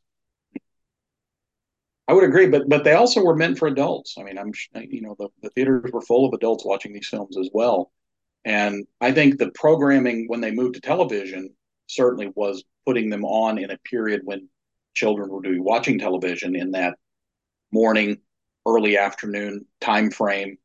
[2.08, 4.16] I would agree, but but they also were meant for adults.
[4.18, 4.52] I mean, I'm
[4.90, 7.92] you know the, the theaters were full of adults watching these films as well,
[8.44, 11.54] and I think the programming when they moved to television
[11.88, 14.50] certainly was putting them on in a period when
[14.96, 16.98] children were be watching television in that
[17.72, 18.18] morning,
[18.66, 20.58] early afternoon time frame.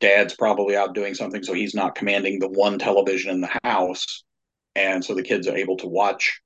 [0.00, 4.24] Dad's probably out doing something, so he's not commanding the one television in the house,
[4.74, 6.40] and so the kids are able to watch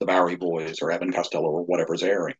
[0.00, 2.34] the Bowery Boys or Evan Costello or whatever's airing.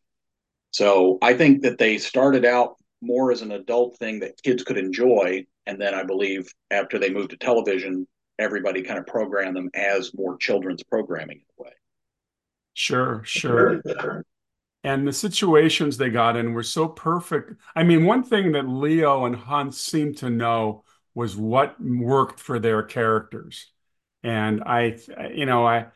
[0.71, 4.77] So I think that they started out more as an adult thing that kids could
[4.77, 8.07] enjoy, and then I believe after they moved to television,
[8.39, 11.73] everybody kind of programmed them as more children's programming in a way.
[12.73, 13.81] Sure, sure.
[14.85, 17.59] And the situations they got in were so perfect.
[17.75, 20.83] I mean, one thing that Leo and Hunt seemed to know
[21.15, 23.71] was what worked for their characters.
[24.21, 24.99] And I,
[25.33, 25.87] you know, I,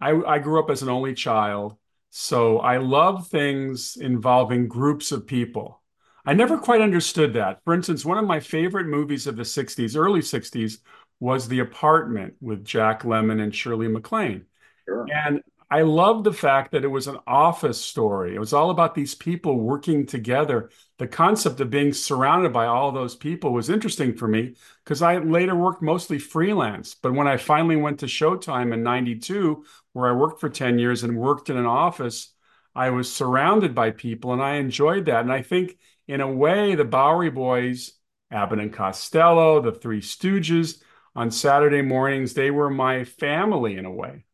[0.00, 1.76] I, I grew up as an only child,
[2.10, 5.80] so I love things involving groups of people.
[6.26, 7.60] I never quite understood that.
[7.64, 10.80] For instance, one of my favorite movies of the 60s, early 60s,
[11.20, 14.46] was The Apartment with Jack Lemmon and Shirley MacLaine.
[14.86, 15.06] Sure.
[15.24, 18.34] And I love the fact that it was an office story.
[18.34, 20.70] It was all about these people working together.
[20.98, 25.18] The concept of being surrounded by all those people was interesting for me because I
[25.18, 26.94] later worked mostly freelance.
[26.94, 31.04] But when I finally went to Showtime in 92, where I worked for 10 years
[31.04, 32.34] and worked in an office,
[32.74, 35.20] I was surrounded by people and I enjoyed that.
[35.20, 35.78] And I think,
[36.08, 37.92] in a way, the Bowery Boys,
[38.32, 40.82] Abbott and Costello, the Three Stooges,
[41.14, 44.24] on Saturday mornings, they were my family in a way.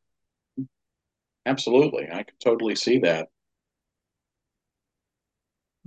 [1.46, 2.08] Absolutely.
[2.12, 3.28] I can totally see that.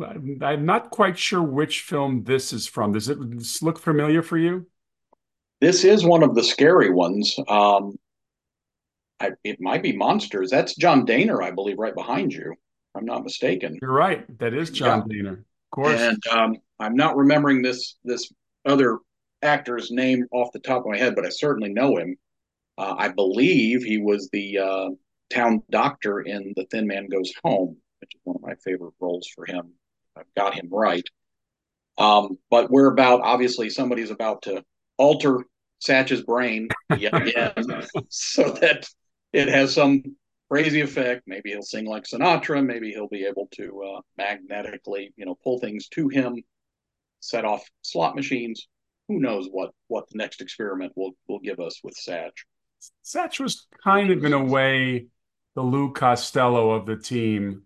[0.02, 2.94] I'm not quite sure which film this is from.
[2.94, 3.18] Does it
[3.62, 4.66] look familiar for you?
[5.60, 7.38] This is one of the scary ones.
[7.50, 7.98] Um,
[9.20, 10.50] I, it might be Monsters.
[10.50, 12.56] That's John Dehner, I believe, right behind you.
[12.96, 13.78] I'm not mistaken.
[13.82, 14.26] You're right.
[14.40, 15.22] That is John yeah.
[15.22, 15.34] Dehner.
[15.40, 16.00] Of course.
[16.00, 18.32] And um, I'm not remembering this this
[18.66, 19.00] other
[19.42, 22.16] actor's name off the top of my head, but I certainly know him.
[22.78, 24.90] Uh, I believe he was the uh,
[25.30, 29.28] town doctor in The Thin Man Goes Home, which is one of my favorite roles
[29.34, 29.74] for him.
[30.18, 31.08] I've got him right.
[31.98, 34.64] Um, but we're about obviously somebody's about to
[34.98, 35.44] alter
[35.80, 37.54] Satch's brain yet again
[38.10, 38.88] so that
[39.34, 40.04] it has some
[40.50, 41.24] crazy effect.
[41.28, 42.66] Maybe he'll sing like Sinatra.
[42.66, 46.44] Maybe he'll be able to uh, magnetically, you know, pull things to him,
[47.20, 48.68] set off slot machines.
[49.08, 52.46] Who knows what what the next experiment will will give us with Satch.
[53.04, 55.08] Satch was kind of in a way
[55.60, 57.64] the Lou Costello of the team.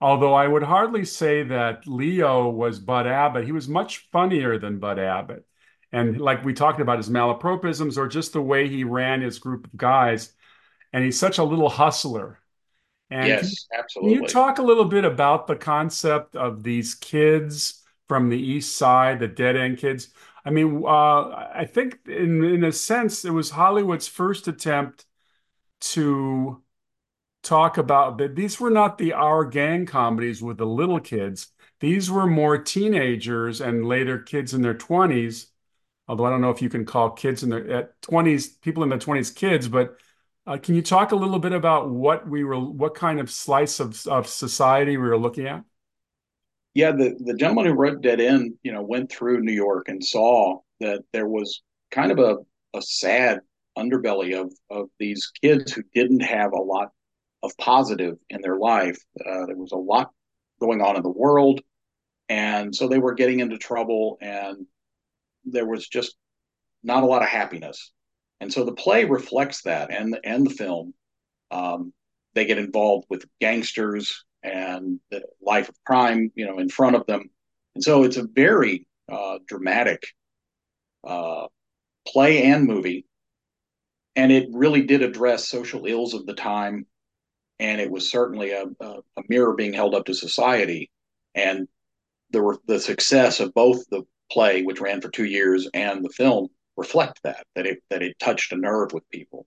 [0.00, 3.44] Although I would hardly say that Leo was Bud Abbott.
[3.44, 5.44] He was much funnier than Bud Abbott.
[5.92, 9.66] And like we talked about his malapropisms or just the way he ran his group
[9.66, 10.32] of guys.
[10.94, 12.38] And he's such a little hustler.
[13.10, 14.14] And yes, absolutely.
[14.14, 18.78] Can you talk a little bit about the concept of these kids from the East
[18.78, 20.14] Side, the dead end kids?
[20.46, 25.04] I mean, uh, I think in in a sense, it was Hollywood's first attempt
[25.92, 26.63] to
[27.44, 31.48] talk about that these were not the our gang comedies with the little kids.
[31.80, 35.48] These were more teenagers and later kids in their 20s.
[36.08, 38.88] Although I don't know if you can call kids in their at 20s people in
[38.88, 39.98] their 20s kids, but
[40.46, 43.80] uh, can you talk a little bit about what we were, what kind of slice
[43.80, 45.64] of, of society we were looking at?
[46.74, 50.04] Yeah, the, the gentleman who wrote Dead End, you know, went through New York and
[50.04, 52.36] saw that there was kind of a,
[52.76, 53.40] a sad
[53.78, 56.90] underbelly of, of these kids who didn't have a lot
[57.44, 58.98] of positive in their life.
[59.20, 60.10] Uh, there was a lot
[60.60, 61.60] going on in the world,
[62.28, 64.66] and so they were getting into trouble, and
[65.44, 66.16] there was just
[66.82, 67.92] not a lot of happiness.
[68.40, 70.94] And so the play reflects that, and and the film.
[71.50, 71.92] Um,
[72.34, 77.06] they get involved with gangsters and the life of crime, you know, in front of
[77.06, 77.30] them,
[77.74, 80.02] and so it's a very uh, dramatic
[81.06, 81.46] uh,
[82.08, 83.04] play and movie,
[84.16, 86.86] and it really did address social ills of the time
[87.58, 88.86] and it was certainly a, a,
[89.16, 90.90] a mirror being held up to society.
[91.34, 91.68] And
[92.30, 96.48] the the success of both the play, which ran for two years, and the film
[96.76, 99.46] reflect that that it that it touched a nerve with people.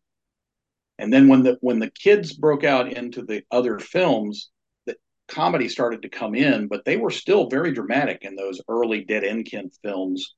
[1.00, 4.50] And then when the when the kids broke out into the other films,
[4.86, 4.96] the
[5.28, 9.24] comedy started to come in, but they were still very dramatic in those early Dead
[9.24, 10.36] End Kid films.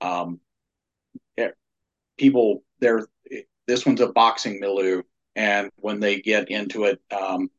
[0.00, 0.40] Um,
[2.18, 3.06] people, there,
[3.66, 5.02] this one's a boxing milieu
[5.36, 7.50] and when they get into it, um,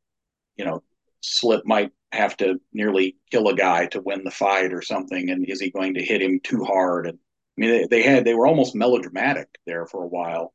[0.57, 0.83] you know,
[1.21, 5.47] Slip might have to nearly kill a guy to win the fight or something, and
[5.47, 7.05] is he going to hit him too hard?
[7.05, 10.53] And I mean, they, they had they were almost melodramatic there for a while,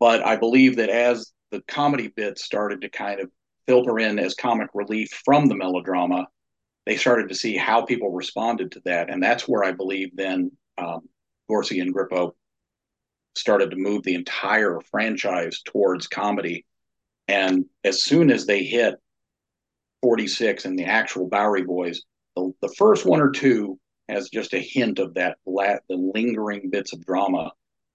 [0.00, 3.30] but I believe that as the comedy bits started to kind of
[3.66, 6.26] filter in as comic relief from the melodrama,
[6.86, 10.50] they started to see how people responded to that, and that's where I believe then
[10.78, 11.08] um,
[11.48, 12.32] Gorcey and Grippo
[13.36, 16.64] started to move the entire franchise towards comedy.
[17.28, 18.96] And as soon as they hit
[20.02, 22.02] 46 and the actual Bowery Boys,
[22.36, 26.92] the, the first one or two has just a hint of that the lingering bits
[26.92, 27.52] of drama,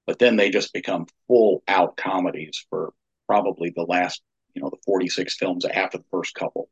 [0.08, 2.94] but then they just become full out comedies for
[3.28, 4.22] probably the last,
[4.54, 6.70] you know, the 46 films after the first couple.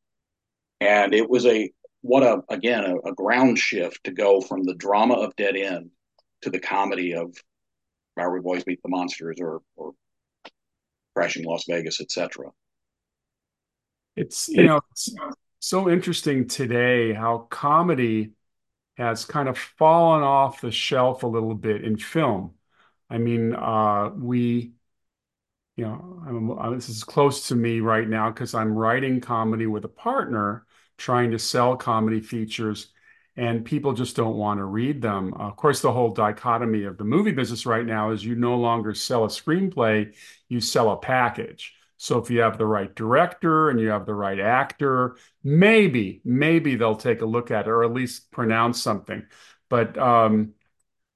[0.80, 1.72] And it was a
[2.02, 5.90] what a again a, a ground shift to go from the drama of Dead End
[6.42, 7.34] to the comedy of
[8.16, 9.94] Bowery Boys Meet the Monsters or or
[11.16, 12.52] Crashing Las Vegas, etc.
[14.16, 15.14] It's you know it's
[15.60, 18.34] so interesting today how comedy
[18.98, 22.54] has kind of fallen off the shelf a little bit in film.
[23.10, 24.74] I mean, uh, we,
[25.76, 29.66] you know, I'm, uh, this is close to me right now because I'm writing comedy
[29.66, 30.66] with a partner,
[30.98, 32.93] trying to sell comedy features,
[33.36, 35.34] and people just don't want to read them.
[35.34, 38.56] Uh, of course, the whole dichotomy of the movie business right now is you no
[38.56, 40.14] longer sell a screenplay,
[40.50, 41.74] you sell a package.
[41.98, 46.76] So if you have the right director and you have the right actor, maybe, maybe
[46.76, 49.26] they'll take a look at it or at least pronounce something.
[49.70, 50.54] But um,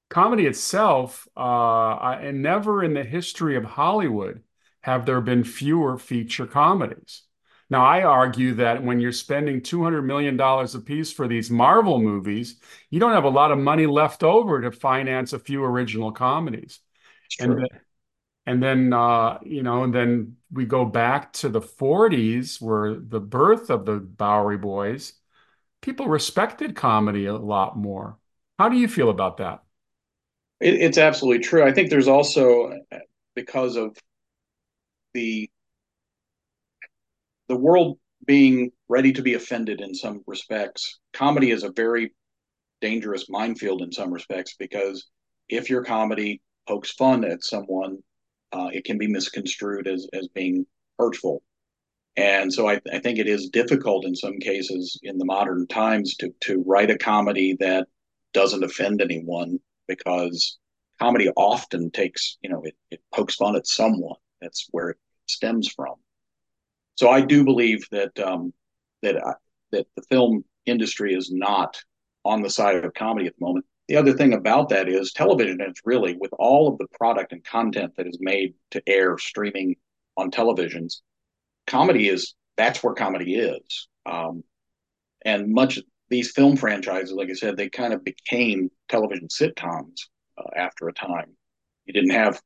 [0.08, 4.42] comedy itself, uh, and never in the history of Hollywood
[4.80, 7.22] have there been fewer feature comedies.
[7.70, 12.60] Now, I argue that when you're spending $200 million a piece for these Marvel movies,
[12.90, 16.80] you don't have a lot of money left over to finance a few original comedies.
[17.38, 17.68] And then,
[18.46, 23.20] and then uh, you know, and then we go back to the 40s where the
[23.20, 25.12] birth of the Bowery Boys,
[25.82, 28.18] people respected comedy a lot more.
[28.58, 29.62] How do you feel about that?
[30.60, 31.64] It, it's absolutely true.
[31.64, 32.72] I think there's also
[33.34, 33.96] because of
[35.14, 35.50] the
[37.48, 40.98] the world being ready to be offended in some respects.
[41.12, 42.12] Comedy is a very
[42.80, 45.08] dangerous minefield in some respects because
[45.48, 47.98] if your comedy pokes fun at someone,
[48.52, 50.66] uh, it can be misconstrued as as being
[50.98, 51.42] hurtful.
[52.16, 56.16] And so I, I think it is difficult in some cases in the modern times
[56.16, 57.88] to to write a comedy that
[58.32, 60.58] doesn't offend anyone because
[61.00, 64.16] comedy often takes you know it, it pokes fun at someone.
[64.40, 65.94] That's where it stems from.
[66.98, 68.52] So I do believe that um,
[69.02, 69.34] that I,
[69.70, 71.80] that the film industry is not
[72.24, 73.66] on the side of comedy at the moment.
[73.86, 77.44] The other thing about that is television is really, with all of the product and
[77.44, 79.76] content that is made to air streaming
[80.16, 81.02] on televisions,
[81.68, 83.86] comedy is that's where comedy is.
[84.04, 84.42] Um,
[85.24, 90.50] and much these film franchises, like I said, they kind of became television sitcoms uh,
[90.56, 91.36] after a time.
[91.86, 92.42] You didn't have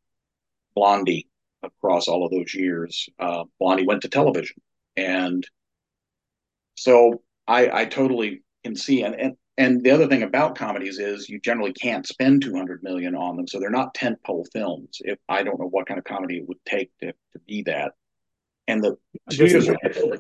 [0.75, 1.31] Blondie
[1.63, 3.09] across all of those years.
[3.19, 4.57] Uh, Blondie went to television,
[4.97, 5.47] and
[6.77, 11.29] so I, I totally can see and, and and the other thing about comedies is
[11.29, 13.47] you generally can't spend 200 million on them.
[13.47, 16.65] So they're not tentpole films if i don't know what kind of comedy it would
[16.65, 17.93] take to, to be that.
[18.69, 18.97] And the
[19.31, 19.77] studios are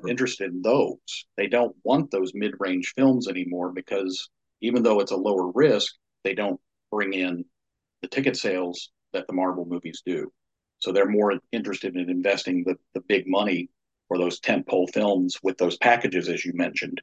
[0.08, 0.98] interested in those.
[1.36, 4.28] They don't want those mid-range films anymore because
[4.60, 7.44] even though it's a lower risk they don't bring in
[8.02, 10.30] the ticket sales that the marvel movies do
[10.82, 13.68] so they're more interested in investing the, the big money
[14.08, 17.00] for those tentpole films with those packages as you mentioned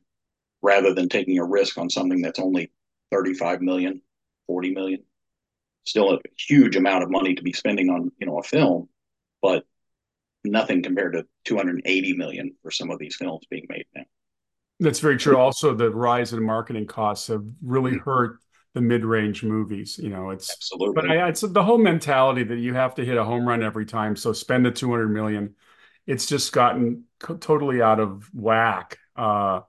[0.62, 2.70] rather than taking a risk on something that's only
[3.14, 4.02] 35 million,
[4.48, 5.04] 40 million.
[5.86, 8.90] Still a huge amount of money to be spending on, you know, a film,
[9.42, 9.64] but
[10.44, 14.04] nothing compared to 280 million for some of these films being made now.
[14.82, 15.38] That's very true.
[15.38, 18.10] Also, the rise in marketing costs have really mm-hmm.
[18.10, 18.40] hurt
[18.74, 19.98] the mid-range movies.
[19.98, 20.96] You know, it's absolutely.
[20.96, 23.86] But I, it's the whole mentality that you have to hit a home run every
[23.86, 24.16] time.
[24.16, 25.56] So spend the 200 million.
[26.06, 28.98] It's just gotten co- totally out of whack.
[29.16, 29.62] Uh,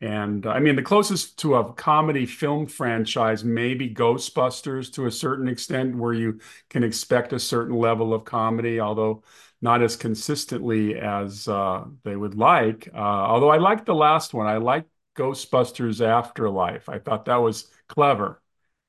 [0.00, 5.46] and I mean, the closest to a comedy film franchise maybe Ghostbusters to a certain
[5.46, 9.22] extent, where you can expect a certain level of comedy, although
[9.60, 12.88] not as consistently as uh, they would like.
[12.94, 16.88] Uh, although I liked the last one, I liked Ghostbusters Afterlife.
[16.88, 18.40] I thought that was clever,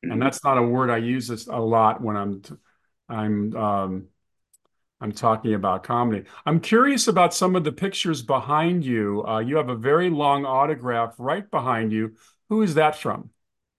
[0.04, 0.14] mm-hmm.
[0.14, 2.42] and that's not a word I use a lot when I'm
[3.10, 4.08] I'm um,
[5.02, 6.26] I'm talking about comedy.
[6.46, 9.26] I'm curious about some of the pictures behind you.
[9.28, 12.16] Uh, you have a very long autograph right behind you.
[12.50, 13.32] Who is that from?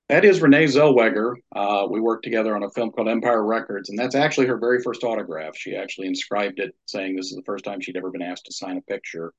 [0.08, 1.36] That is Renee Zellweger.
[1.54, 4.82] Uh, we worked together on a film called Empire Records, and that's actually her very
[4.82, 5.56] first autograph.
[5.56, 8.52] She actually inscribed it saying this is the first time she'd ever been asked to
[8.52, 9.32] sign a picture.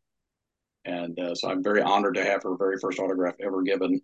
[0.86, 4.02] And uh, so I'm very honored to have her very first autograph ever given.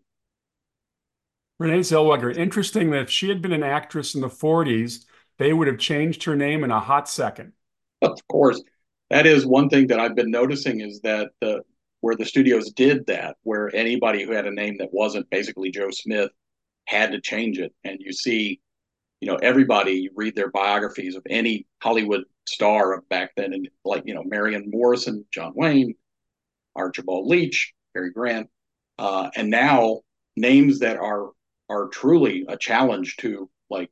[1.60, 2.36] Renee Zellweger.
[2.36, 5.05] Interesting that if she had been an actress in the 40s,
[5.38, 7.53] they would have changed her name in a hot second.
[8.01, 8.62] of course,
[9.10, 11.62] that is one thing that I've been noticing is that the
[12.01, 15.89] where the studios did that, where anybody who had a name that wasn't basically Joe
[15.91, 16.32] Smith
[16.86, 17.74] had to change it.
[17.84, 18.62] And you see,
[19.20, 23.68] you know, everybody, you read their biographies of any Hollywood star of back then, and
[23.84, 25.95] like, you know, Marion Morrison, John Wayne,
[26.76, 28.49] Archibald Leach, Cary Grant,
[28.97, 29.99] uh, and now
[30.38, 31.32] names that are
[31.70, 33.91] are truly a challenge to like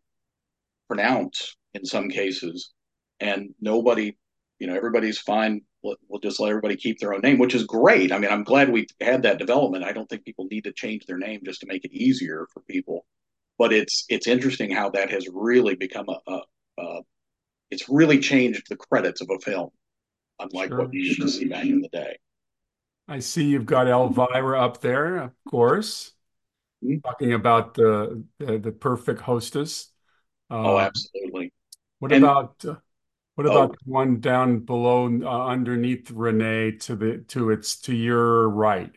[0.88, 2.72] pronounce in some cases,
[3.20, 4.18] and nobody,
[4.60, 5.62] you know, everybody's fine.
[5.84, 8.12] We'll, we'll just let everybody keep their own name, which is great.
[8.12, 9.84] I mean, I'm glad we've had that development.
[9.84, 12.62] I don't think people need to change their name just to make it easier for
[12.62, 13.06] people.
[13.58, 16.42] But it's it's interesting how that has really become a, a,
[16.80, 17.02] a
[17.70, 19.70] it's really changed the credits of a film,
[20.40, 21.26] unlike sure, what you used sure.
[21.26, 22.18] to see back in the day.
[23.08, 26.12] I see you've got Elvira up there, of course,
[26.84, 27.00] mm-hmm.
[27.00, 29.92] talking about the, the, the perfect hostess.
[30.50, 31.54] Uh, oh, absolutely.
[32.00, 32.76] What and, about uh,
[33.36, 38.50] what about oh, one down below, uh, underneath Renee, to the to its to your
[38.50, 38.92] right?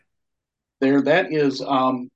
[0.79, 2.09] There, that is um,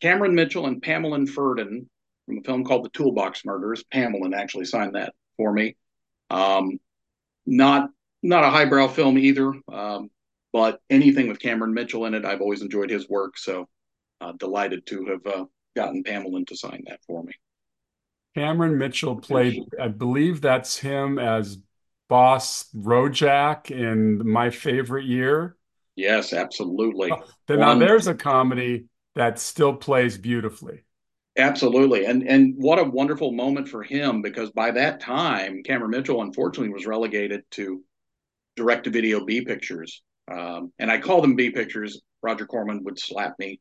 [0.00, 1.86] Cameron Mitchell and Pamela Ferdin
[2.26, 3.82] from a film called The Toolbox Murders.
[3.92, 5.76] Pamela actually signed that for me.
[6.30, 6.78] Um,
[7.46, 7.90] not
[8.22, 9.52] not a highbrow film either.
[9.72, 10.10] Um,
[10.52, 13.36] but anything with Cameron Mitchell in it, I've always enjoyed his work.
[13.36, 13.68] So
[14.20, 15.44] uh, delighted to have uh,
[15.76, 17.32] gotten Pamela to sign that for me.
[18.34, 21.58] Cameron Mitchell played, I believe that's him as
[22.08, 25.56] Boss Rojeck in My Favorite Year.
[25.96, 27.12] Yes, absolutely.
[27.12, 30.82] Oh, now there's a comedy that still plays beautifully.
[31.36, 32.06] Absolutely.
[32.06, 36.72] And and what a wonderful moment for him because by that time Cameron Mitchell unfortunately
[36.72, 37.82] was relegated to
[38.56, 40.02] direct to video B pictures.
[40.30, 42.00] Um, and I call them B pictures.
[42.22, 43.60] Roger Corman would slap me.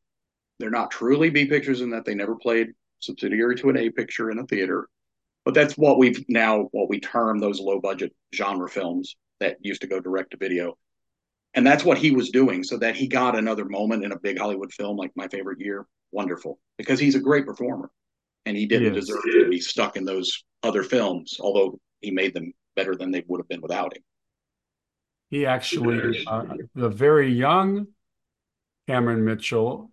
[0.63, 4.31] They're not truly B pictures in that they never played subsidiary to an A picture
[4.31, 4.87] in a theater.
[5.43, 9.81] But that's what we've now what we term those low budget genre films that used
[9.81, 10.77] to go direct to video.
[11.53, 14.39] And that's what he was doing, so that he got another moment in a big
[14.39, 15.85] Hollywood film like My Favorite Year.
[16.13, 17.91] Wonderful, because he's a great performer,
[18.45, 19.03] and he didn't yes.
[19.03, 21.39] deserve to be stuck in those other films.
[21.41, 24.03] Although he made them better than they would have been without him.
[25.29, 27.87] He actually, uh, the very young
[28.87, 29.92] Cameron Mitchell,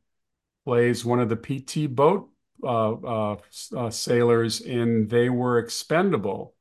[0.65, 2.31] plays one of the PT boat
[2.63, 3.37] uh, uh,
[3.77, 6.55] uh, sailors in They Were Expendable,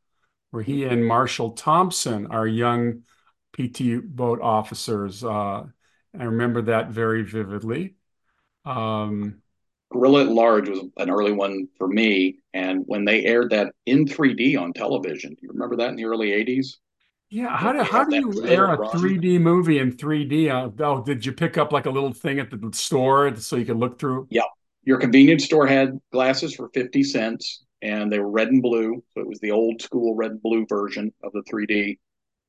[0.51, 3.03] where he and Marshall Thompson are young
[3.53, 5.23] PT boat officers.
[5.23, 5.63] Uh,
[6.17, 7.95] I remember that very vividly.
[8.65, 9.41] Um,
[9.91, 12.39] Gorilla at Large was an early one for me.
[12.53, 16.05] And when they aired that in 3D on television, do you remember that in the
[16.05, 16.77] early 80s?
[17.29, 20.49] Yeah, how do how do you air a 3D movie in 3D?
[20.49, 23.65] Uh, oh, did you pick up like a little thing at the store so you
[23.65, 24.27] could look through?
[24.31, 24.43] Yeah,
[24.83, 29.03] your convenience store had glasses for 50 cents, and they were red and blue.
[29.13, 31.99] So it was the old school red and blue version of the 3D.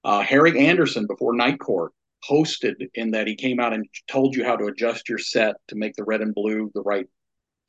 [0.03, 1.93] Uh, Harry Anderson, before Night Court,
[2.29, 5.77] hosted in that he came out and told you how to adjust your set to
[5.77, 7.07] make the red and blue the right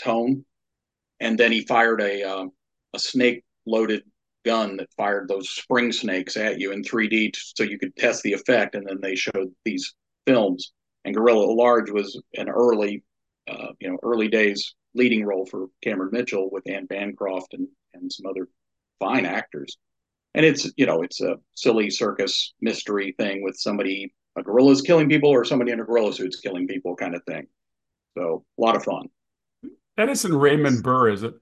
[0.02, 0.46] tone,
[1.20, 2.46] and then he fired a uh,
[2.94, 4.04] a snake loaded
[4.44, 8.34] gun that fired those spring snakes at you in 3D so you could test the
[8.34, 8.76] effect.
[8.76, 9.94] And then they showed these
[10.26, 10.74] films.
[11.06, 13.04] And Gorilla Large was an early,
[13.50, 18.12] uh, you know, early days leading role for Cameron Mitchell with Anne Bancroft and, and
[18.12, 18.48] some other
[19.00, 19.78] fine actors.
[20.34, 25.10] And it's, you know, it's a silly circus mystery thing with somebody, a gorilla's killing
[25.10, 27.48] people or somebody in a gorilla suit's killing people kind of thing.
[28.18, 29.08] So a lot of fun.
[29.98, 31.34] Isn't Raymond Burr, is it?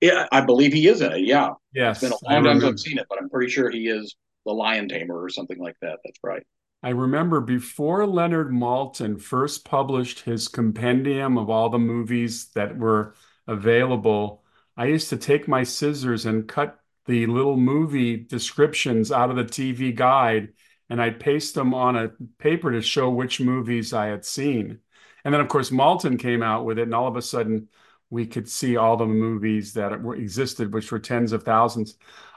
[0.00, 1.20] Yeah, I believe he is in it.
[1.20, 1.50] Yeah.
[1.74, 2.02] Yes.
[2.02, 4.16] It's been a long time since I've seen it, but I'm pretty sure he is
[4.46, 5.98] the lion tamer or something like that.
[6.04, 6.42] That's right.
[6.82, 13.14] I remember before Leonard Maltin first published his compendium of all the movies that were
[13.48, 14.44] available,
[14.76, 19.44] I used to take my scissors and cut the little movie descriptions out of the
[19.44, 20.50] TV guide
[20.90, 24.78] and I'd paste them on a paper to show which movies I had seen.
[25.24, 27.68] And then, of course, Maltin came out with it, and all of a sudden,
[28.10, 31.96] we could see all the movies that existed, which were tens of thousands.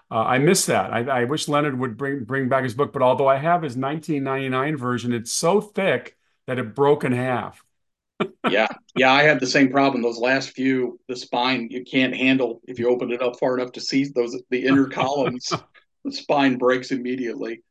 [0.09, 0.91] Uh, I miss that.
[0.91, 3.78] I, I, wish Leonard would bring bring back his book, but although I have his
[3.78, 6.17] 1999 version, it's so thick
[6.47, 7.63] that it broke in half.
[8.49, 10.01] yeah, yeah, I had the same problem.
[10.01, 13.72] Those last few, the spine you can't handle if you open it up far enough
[13.74, 15.53] to see those the inner columns.
[16.03, 17.63] the spine breaks immediately.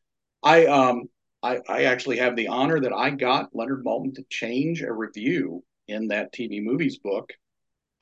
[0.43, 1.11] I um
[1.43, 5.63] I, I actually have the honor that I got Leonard Maltin to change a review
[5.89, 7.33] in that TV movies book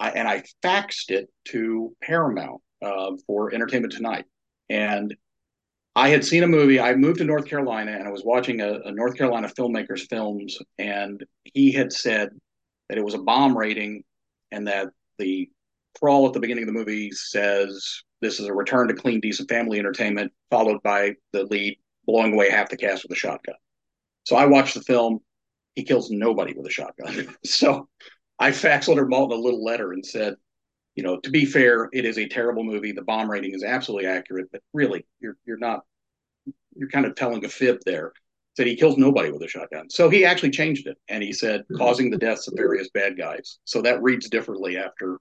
[0.01, 4.25] I, and I faxed it to Paramount uh, for Entertainment Tonight.
[4.69, 5.15] And
[5.97, 6.79] I had seen a movie.
[6.79, 10.57] I moved to North Carolina and I was watching a, a North Carolina filmmaker's films,
[10.79, 12.31] and he had said
[12.89, 14.05] that it was a bomb rating
[14.53, 14.89] and that
[15.19, 15.51] the
[15.99, 19.49] crawl at the beginning of the movie says this is a return to clean, decent
[19.49, 23.57] family entertainment, followed by the lead blowing away half the cast with a shotgun.
[24.25, 25.21] So I watched the film
[25.79, 27.37] he kills nobody with a shotgun.
[27.45, 27.89] so
[28.39, 30.37] I faxed Leonard Maltin a little letter and said,
[30.95, 32.93] you know, to be fair, it is a terrible movie.
[32.93, 35.85] The bomb rating is absolutely accurate, but really, you're you're not
[36.75, 38.13] you're kind of telling a fib there.
[38.57, 39.89] Said he kills nobody with a shotgun.
[39.89, 43.59] So he actually changed it and he said causing the deaths of various bad guys.
[43.65, 45.21] So that reads differently after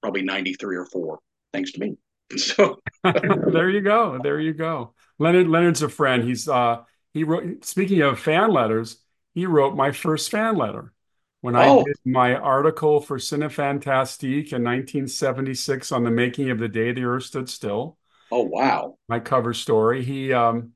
[0.00, 1.18] probably 93 or 4,
[1.52, 1.96] thanks to me.
[2.36, 4.18] So there you go.
[4.20, 4.94] There you go.
[5.20, 6.24] Leonard Leonard's a friend.
[6.24, 8.98] He's uh he wrote speaking of fan letters,
[9.32, 10.92] he wrote my first fan letter.
[11.40, 16.68] When I oh, did my article for Cinefantastique in 1976 on the making of the
[16.68, 17.98] day the earth stood still,
[18.30, 18.96] oh wow.
[19.08, 20.72] my cover story, he um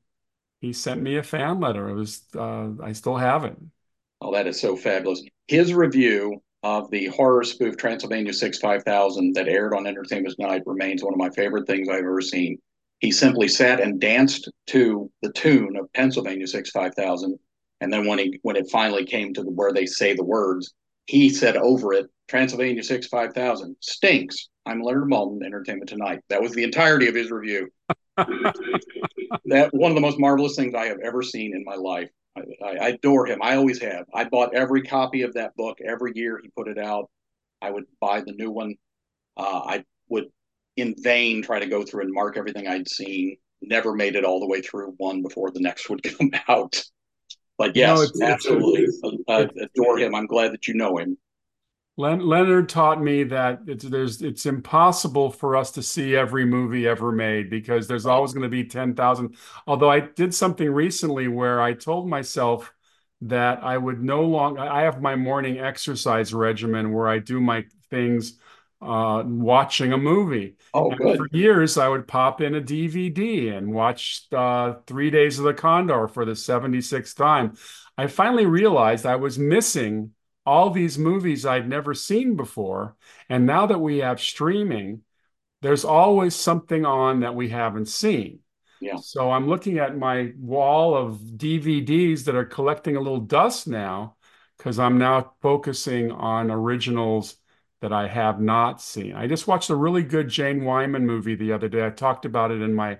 [0.61, 1.89] he sent me a fan letter.
[1.89, 3.57] It was uh I still have it.
[4.21, 5.23] Oh, that is so fabulous.
[5.47, 11.03] His review of the horror spoof Transylvania 6 5000 that aired on Entertainment Tonight remains
[11.03, 12.59] one of my favorite things I've ever seen.
[12.99, 17.39] He simply sat and danced to the tune of Pennsylvania 6 5000.
[17.81, 20.73] And then when he when it finally came to the, where they say the words,
[21.07, 24.49] he said over it, Transylvania 6 5000 stinks.
[24.65, 26.21] I'm Leonard Maltin, Entertainment Tonight.
[26.29, 27.69] That was the entirety of his review.
[28.17, 32.09] that one of the most marvelous things I have ever seen in my life.
[32.37, 33.39] I, I, adore him.
[33.41, 34.05] I always have.
[34.13, 37.09] I bought every copy of that book every year he put it out.
[37.61, 38.75] I would buy the new one.
[39.35, 40.27] Uh, I would,
[40.77, 43.35] in vain, try to go through and mark everything I'd seen.
[43.61, 46.81] Never made it all the way through one before the next would come out.
[47.61, 50.15] But yes, no, it's, absolutely it's, uh, adore him.
[50.15, 51.15] I'm glad that you know him.
[51.95, 56.87] Len- Leonard taught me that it's there's it's impossible for us to see every movie
[56.87, 59.35] ever made because there's always going to be 10,000.
[59.67, 62.73] Although I did something recently where I told myself
[63.21, 67.65] that I would no longer I have my morning exercise regimen where I do my
[67.91, 68.39] things
[68.81, 70.55] uh, watching a movie.
[70.73, 71.17] Oh, good.
[71.17, 75.53] For years, I would pop in a DVD and watch uh, Three Days of the
[75.53, 77.53] Condor for the 76th time.
[77.97, 80.11] I finally realized I was missing
[80.45, 82.95] all these movies I'd never seen before.
[83.29, 85.01] And now that we have streaming,
[85.61, 88.39] there's always something on that we haven't seen.
[88.79, 88.95] Yeah.
[88.95, 94.15] So I'm looking at my wall of DVDs that are collecting a little dust now
[94.57, 97.35] because I'm now focusing on originals
[97.81, 99.13] that I have not seen.
[99.13, 101.85] I just watched a really good Jane Wyman movie the other day.
[101.85, 102.99] I talked about it in my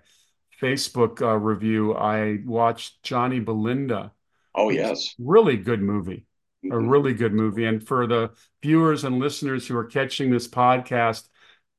[0.61, 1.95] Facebook uh, review.
[1.95, 4.11] I watched Johnny Belinda.
[4.53, 5.15] Oh, yes.
[5.19, 6.25] Really good movie
[6.69, 7.65] a really good movie.
[7.65, 11.27] And for the viewers and listeners who are catching this podcast,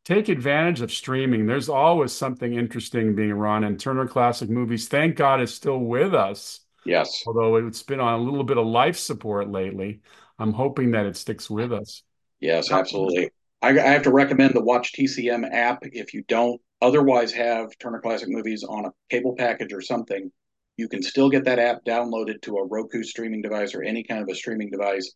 [0.05, 1.47] take advantage of streaming.
[1.47, 6.15] There's always something interesting being run, and Turner Classic Movies, thank God, is still with
[6.15, 6.61] us.
[6.85, 7.23] Yes.
[7.27, 10.01] Although it's been on a little bit of life support lately.
[10.39, 12.03] I'm hoping that it sticks with us.
[12.43, 13.31] Yes, absolutely.
[13.63, 18.01] I, I have to recommend the Watch TCM app if you don't otherwise have Turner
[18.01, 20.31] Classic Movies on a cable package or something
[20.77, 24.23] you can still get that app downloaded to a Roku streaming device or any kind
[24.23, 25.13] of a streaming device.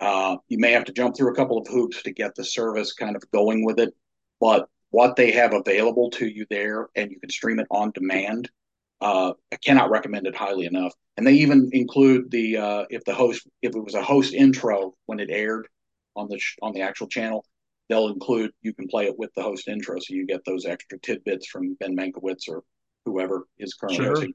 [0.00, 2.92] Uh, you may have to jump through a couple of hoops to get the service
[2.92, 3.94] kind of going with it,
[4.40, 8.48] but what they have available to you there, and you can stream it on demand.
[9.00, 10.92] Uh, I cannot recommend it highly enough.
[11.16, 14.94] And they even include the uh, if the host if it was a host intro
[15.06, 15.68] when it aired
[16.18, 17.44] on the sh- on the actual channel,
[17.88, 20.98] they'll include you can play it with the host intro, so you get those extra
[20.98, 22.62] tidbits from Ben Mankiewicz or
[23.04, 24.14] whoever is currently sure.
[24.14, 24.34] hosting.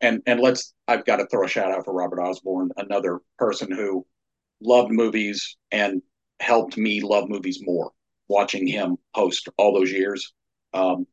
[0.00, 3.70] And and let's I've got to throw a shout out for Robert Osborne, another person
[3.70, 4.06] who
[4.60, 6.02] loved movies and
[6.40, 7.92] helped me love movies more.
[8.28, 10.32] Watching him host all those years,
[10.74, 11.06] um,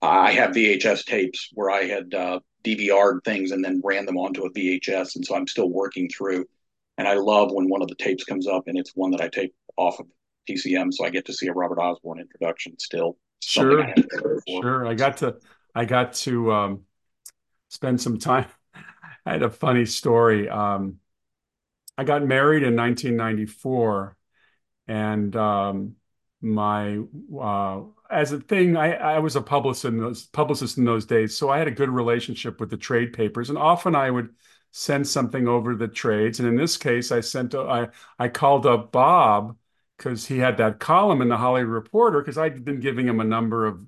[0.00, 4.44] I have VHS tapes where I had uh, DVR'd things and then ran them onto
[4.44, 6.46] a VHS, and so I'm still working through.
[6.98, 9.28] And I love when one of the tapes comes up and it's one that I
[9.28, 10.06] take off of
[10.48, 13.16] TCM, so I get to see a Robert Osborne introduction still.
[13.42, 13.94] Sure, I
[14.60, 14.86] sure.
[14.86, 15.36] I got to
[15.74, 16.80] I got to um,
[17.68, 18.46] spend some time.
[19.26, 20.48] I had a funny story.
[20.48, 20.98] Um,
[21.96, 24.16] I got married in 1994,
[24.88, 25.96] and um,
[26.40, 27.00] my
[27.40, 31.36] uh, as a thing, I, I was a publicist in those publicist in those days,
[31.36, 34.30] so I had a good relationship with the trade papers, and often I would
[34.76, 36.40] send something over the trades.
[36.40, 39.56] And in this case, I sent I I called up Bob
[39.96, 43.24] because he had that column in the Hollywood Reporter because I'd been giving him a
[43.24, 43.86] number of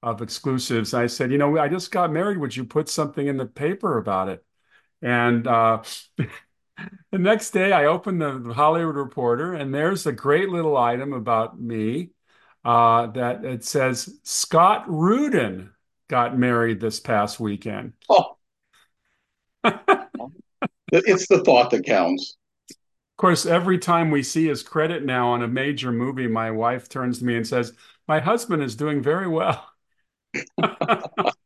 [0.00, 0.94] of exclusives.
[0.94, 2.38] I said, you know, I just got married.
[2.38, 4.44] Would you put something in the paper about it?
[5.02, 5.82] And uh,
[7.10, 11.60] the next day, I opened the Hollywood Reporter, and there's a great little item about
[11.60, 12.10] me
[12.64, 15.70] uh, that it says Scott Rudin
[16.08, 17.94] got married this past weekend.
[18.08, 18.37] Oh,
[20.92, 22.36] it's the thought that counts.
[22.70, 26.88] Of course, every time we see his credit now on a major movie, my wife
[26.88, 27.72] turns to me and says,
[28.06, 29.68] "My husband is doing very well."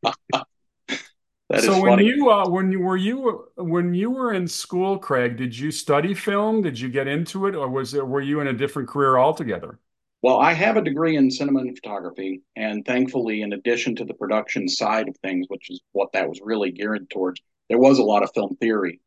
[1.58, 2.06] So when funny.
[2.06, 6.14] you uh, when you were you when you were in school, Craig, did you study
[6.14, 6.62] film?
[6.62, 9.78] Did you get into it, or was it were you in a different career altogether?
[10.22, 14.14] Well, I have a degree in cinema and photography, and thankfully, in addition to the
[14.14, 18.04] production side of things, which is what that was really geared towards, there was a
[18.04, 19.00] lot of film theory.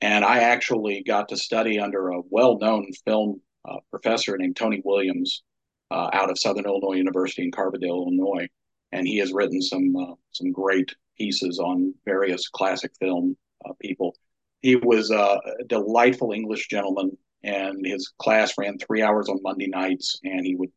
[0.00, 5.42] And I actually got to study under a well-known film uh, professor named Tony Williams
[5.90, 8.48] uh, out of Southern Illinois University in Carbondale, Illinois,
[8.90, 14.16] and he has written some uh, some great pieces on various classic film uh, people.
[14.60, 20.18] He was a delightful English gentleman, and his class ran three hours on Monday nights,
[20.24, 20.70] and he would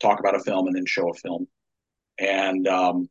[0.00, 1.46] talk about a film and then show a film.
[2.18, 3.08] And um,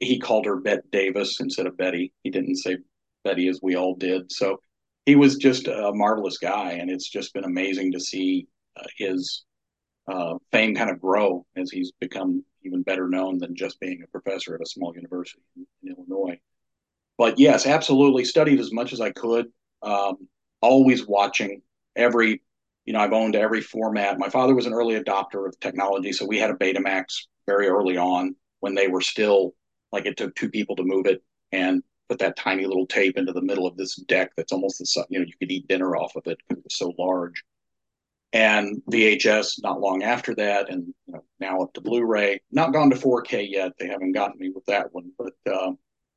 [0.00, 2.12] he called her Bet Davis instead of Betty.
[2.22, 2.78] He didn't say
[3.24, 4.30] Betty as we all did.
[4.30, 4.60] So
[5.06, 8.46] he was just a marvelous guy, and it's just been amazing to see
[8.76, 9.44] uh, his
[10.06, 14.06] uh, fame kind of grow as he's become even better known than just being a
[14.08, 16.38] professor at a small university in, in Illinois.
[17.16, 19.46] But yes, absolutely studied as much as I could.
[19.82, 20.28] Um,
[20.60, 21.62] always watching
[21.96, 22.42] every,
[22.84, 24.18] you know, I've owned every format.
[24.18, 27.96] My father was an early adopter of technology, so we had a Betamax very early
[27.96, 29.54] on when they were still
[29.92, 31.22] like it took two people to move it
[31.52, 35.06] and put that tiny little tape into the middle of this deck that's almost the
[35.10, 37.44] you know you could eat dinner off of it because it was so large
[38.32, 42.40] and VHS not long after that, and you know, now up to Blu-ray.
[42.50, 45.72] Not gone to 4K yet; they haven't gotten me with that one, but uh,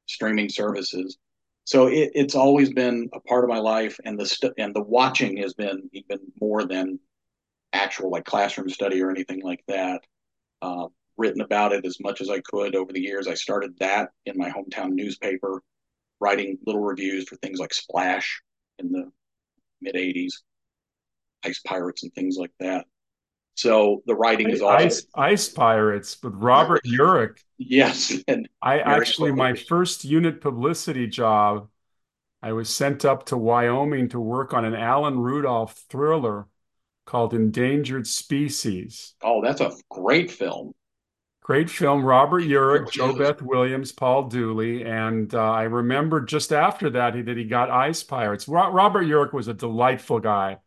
[0.08, 1.18] streaming services.
[1.64, 4.82] So it, it's always been a part of my life, and the st- and the
[4.82, 7.00] watching has been even more than
[7.72, 10.02] actual like classroom study or anything like that.
[10.62, 10.88] Uh,
[11.22, 13.28] written about it as much as I could over the years.
[13.28, 15.62] I started that in my hometown newspaper,
[16.20, 18.42] writing little reviews for things like Splash
[18.80, 19.12] in the
[19.82, 20.34] mid 80s
[21.44, 22.86] ice pirates and things like that.
[23.56, 27.38] So the writing is also Ice Ice Pirates with Robert Urich.
[27.58, 31.68] yes, and I actually my first unit publicity job,
[32.42, 36.48] I was sent up to Wyoming to work on an Alan Rudolph thriller
[37.06, 39.16] called Endangered Species.
[39.22, 40.74] oh, that's a great film.
[41.44, 46.54] Great film, Robert Urich, Jo is Beth Williams, Paul Dooley, and uh, I remember just
[46.54, 48.48] after that he, that he got Ice Pirates.
[48.48, 50.60] Ro Robert Urich was a delightful guy,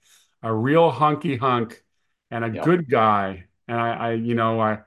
[0.42, 1.82] a real hunky hunk,
[2.30, 2.62] and a Yep.
[2.62, 3.46] good guy.
[3.68, 4.80] And I, I, you know, I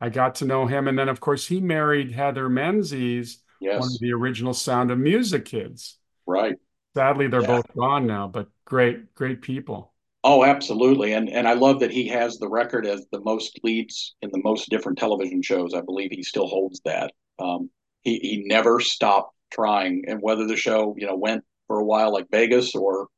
[0.00, 3.38] I got to know him, and then of course he married Heather Menzies,
[3.74, 5.98] one of the original Sound of Music kids.
[6.26, 6.58] Right.
[6.96, 7.46] Sadly, they're Yeah.
[7.46, 9.93] both gone now, but great, great people.
[10.26, 11.12] Oh, absolutely.
[11.12, 14.40] And and I love that he has the record as the most leads in the
[14.42, 15.74] most different television shows.
[15.74, 17.12] I believe he still holds that.
[17.38, 17.68] Um,
[18.02, 22.10] he he never stopped trying, and whether the show you know went for a while
[22.10, 23.08] like Vegas or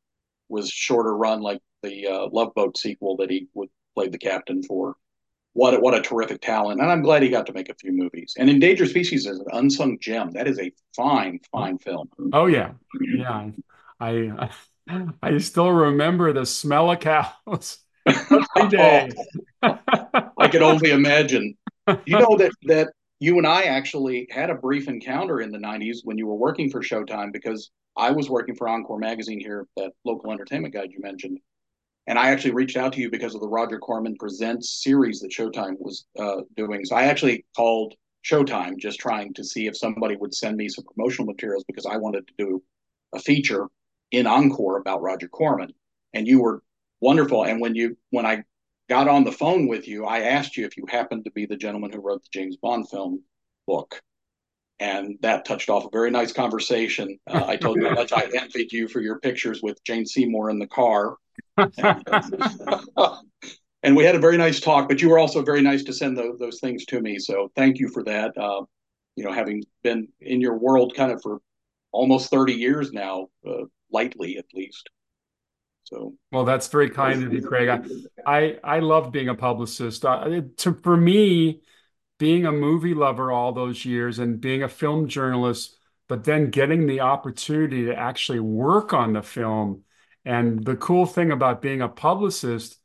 [0.49, 4.63] was shorter run like the uh, Love Boat sequel that he would play the captain
[4.65, 4.97] for.
[5.53, 7.93] What a, what a terrific talent, and I'm glad he got to make a few
[7.93, 8.35] movies.
[8.37, 10.33] And Endangered Species is an unsung gem.
[10.33, 12.11] That is a fine, fine film.
[12.33, 13.51] Oh yeah, yeah.
[14.01, 14.51] I I
[15.39, 19.09] still remember the smell of cows every oh.
[20.39, 21.57] I could only imagine.
[22.05, 25.99] You know that that you and I actually had a brief encounter in the '90s
[26.05, 29.93] when you were working for Showtime because I was working for Encore Magazine here, that
[30.05, 31.39] local entertainment guide you mentioned,
[32.07, 35.33] and I actually reached out to you because of the Roger Corman Presents series that
[35.33, 36.85] Showtime was uh, doing.
[36.85, 40.85] So I actually called Showtime just trying to see if somebody would send me some
[40.85, 42.63] promotional materials because I wanted to do
[43.15, 43.67] a feature
[44.11, 45.73] in Encore about Roger Corman,
[46.15, 46.63] and you were
[47.01, 47.45] wonderful.
[47.45, 48.45] And when you when I
[48.89, 51.57] got on the phone with you, I asked you if you happened to be the
[51.57, 53.23] gentleman who wrote the James Bond film
[53.67, 54.01] book,
[54.79, 57.19] and that touched off a very nice conversation.
[57.27, 60.51] Uh, I told you how much I envied you for your pictures with Jane Seymour
[60.51, 61.17] in the car,
[63.83, 64.89] and, we had a very nice talk.
[64.89, 67.79] But you were also very nice to send those, those things to me, so thank
[67.79, 68.37] you for that.
[68.37, 68.63] Uh,
[69.17, 71.41] you know, having been in your world kind of for
[71.91, 74.89] almost 30 years now, uh, lightly at least.
[75.85, 77.69] So, Well, that's very kind of you, Craig.
[77.69, 77.81] I
[78.27, 80.05] I, I loved being a publicist.
[80.05, 81.63] Uh, to, for me,
[82.19, 85.77] being a movie lover all those years and being a film journalist,
[86.09, 89.83] but then getting the opportunity to actually work on the film.
[90.25, 92.81] And the cool thing about being a publicist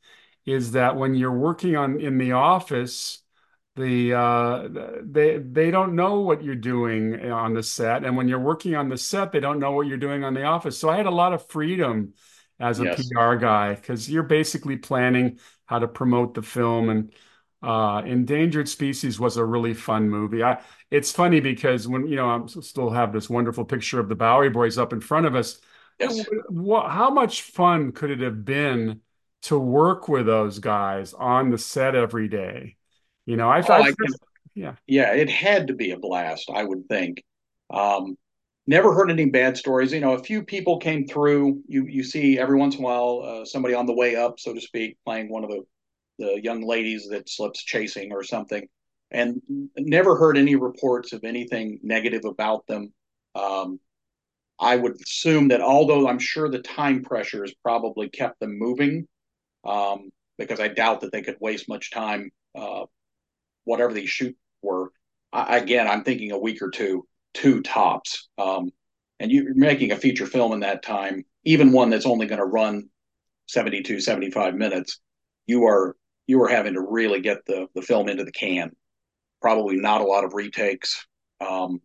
[0.46, 3.22] is that when you're working on in the office,
[3.74, 4.68] the uh,
[5.02, 8.88] they they don't know what you're doing on the set, and when you're working on
[8.88, 10.78] the set, they don't know what you're doing on the office.
[10.78, 12.14] So I had a lot of freedom
[12.60, 13.08] as a yes.
[13.08, 17.12] PR guy because you're basically planning how to promote the film and
[17.62, 20.42] uh, Endangered Species was a really fun movie.
[20.42, 20.60] I,
[20.90, 24.50] it's funny because when, you know, I still have this wonderful picture of the Bowery
[24.50, 25.60] Boys up in front of us.
[25.98, 26.26] Yes.
[26.48, 29.00] What, how much fun could it have been
[29.42, 32.76] to work with those guys on the set every day?
[33.26, 34.14] You know, I, Oh, I I can
[34.54, 37.22] yeah, Yeah, it had to be a blast, I would think.
[37.70, 38.16] Um,
[38.66, 39.92] never heard any bad stories.
[39.92, 41.62] You know, a few people came through.
[41.68, 44.54] You you see every once in a while uh, somebody on the way up, so
[44.54, 45.62] to speak, playing one of the
[46.18, 48.68] the young ladies that slips chasing or something,
[49.10, 49.40] and
[49.76, 52.92] never heard any reports of anything negative about them.
[53.34, 53.80] Um,
[54.60, 59.08] I would assume that although I'm sure the time pressures probably kept them moving,
[59.64, 62.84] um, because I doubt that they could waste much time, uh,
[63.64, 64.92] whatever these shoot were.
[65.32, 68.28] I, again, I'm thinking a week or two, two tops.
[68.38, 68.70] Um,
[69.20, 72.44] and you're making a feature film in that time, even one that's only going to
[72.44, 72.88] run
[73.48, 75.00] 72, 75 minutes,
[75.46, 75.96] you are
[76.26, 78.70] you are having to really get the the film into the can.
[79.40, 81.06] Probably not a lot of retakes.
[81.40, 81.80] Um,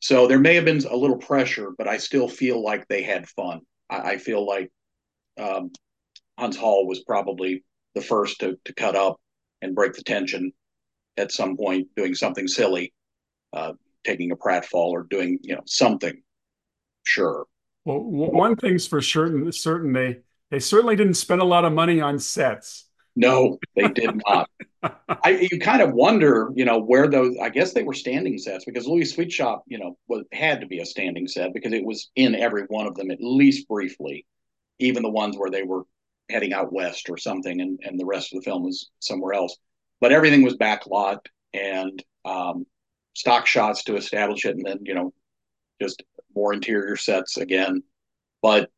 [0.00, 3.28] so there may have been a little pressure, but I still feel like they had
[3.28, 3.60] fun.
[3.88, 4.70] I, I feel like
[5.38, 5.70] um,
[6.38, 9.18] Huntz Hall was probably the first to, to cut up
[9.62, 10.52] and break the tension
[11.16, 12.92] at some point, doing something silly,
[13.52, 13.72] uh,
[14.04, 16.22] taking a pratfall or doing you know something.
[17.04, 17.46] Sure.
[17.84, 22.00] Well, one thing's for certain, certain they they certainly didn't spend a lot of money
[22.00, 22.86] on sets.
[23.16, 24.50] No, they did not.
[25.08, 27.36] I, you kind of wonder, you know, where those.
[27.40, 30.66] I guess they were standing sets because Louis Sweet Shop, you know, was had to
[30.66, 34.26] be a standing set because it was in every one of them at least briefly,
[34.80, 35.84] even the ones where they were
[36.28, 39.56] heading out west or something, and and the rest of the film was somewhere else.
[40.00, 41.20] But everything was backlot
[41.52, 42.66] and um,
[43.14, 45.12] stock shots to establish it, and then you know,
[45.80, 46.02] just
[46.34, 47.82] more interior sets again.
[48.42, 48.70] But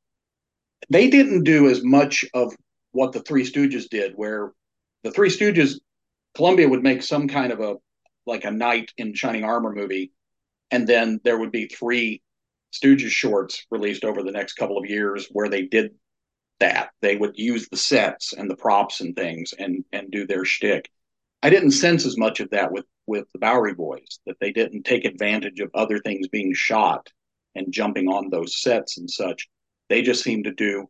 [0.90, 2.54] they didn't do as much of
[2.92, 4.52] what the Three Stooges did, where
[5.02, 5.80] the Three Stooges,
[6.34, 7.76] Columbia would make some kind of a
[8.26, 10.12] like a knight in shining armor movie,
[10.70, 12.22] and then there would be three
[12.72, 15.94] Stooges shorts released over the next couple of years where they did
[16.58, 16.90] that.
[17.00, 20.90] They would use the sets and the props and things and and do their shtick.
[21.42, 24.82] I didn't sense as much of that with with the Bowery Boys that they didn't
[24.82, 27.08] take advantage of other things being shot
[27.54, 29.48] and jumping on those sets and such.
[29.88, 30.88] They just seemed to do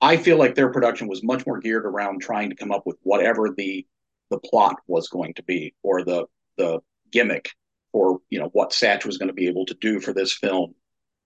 [0.00, 2.96] I feel like their production was much more geared around trying to come up with
[3.02, 3.86] whatever the
[4.30, 7.50] the plot was going to be or the the gimmick
[7.92, 10.74] or you know what Satch was going to be able to do for this film.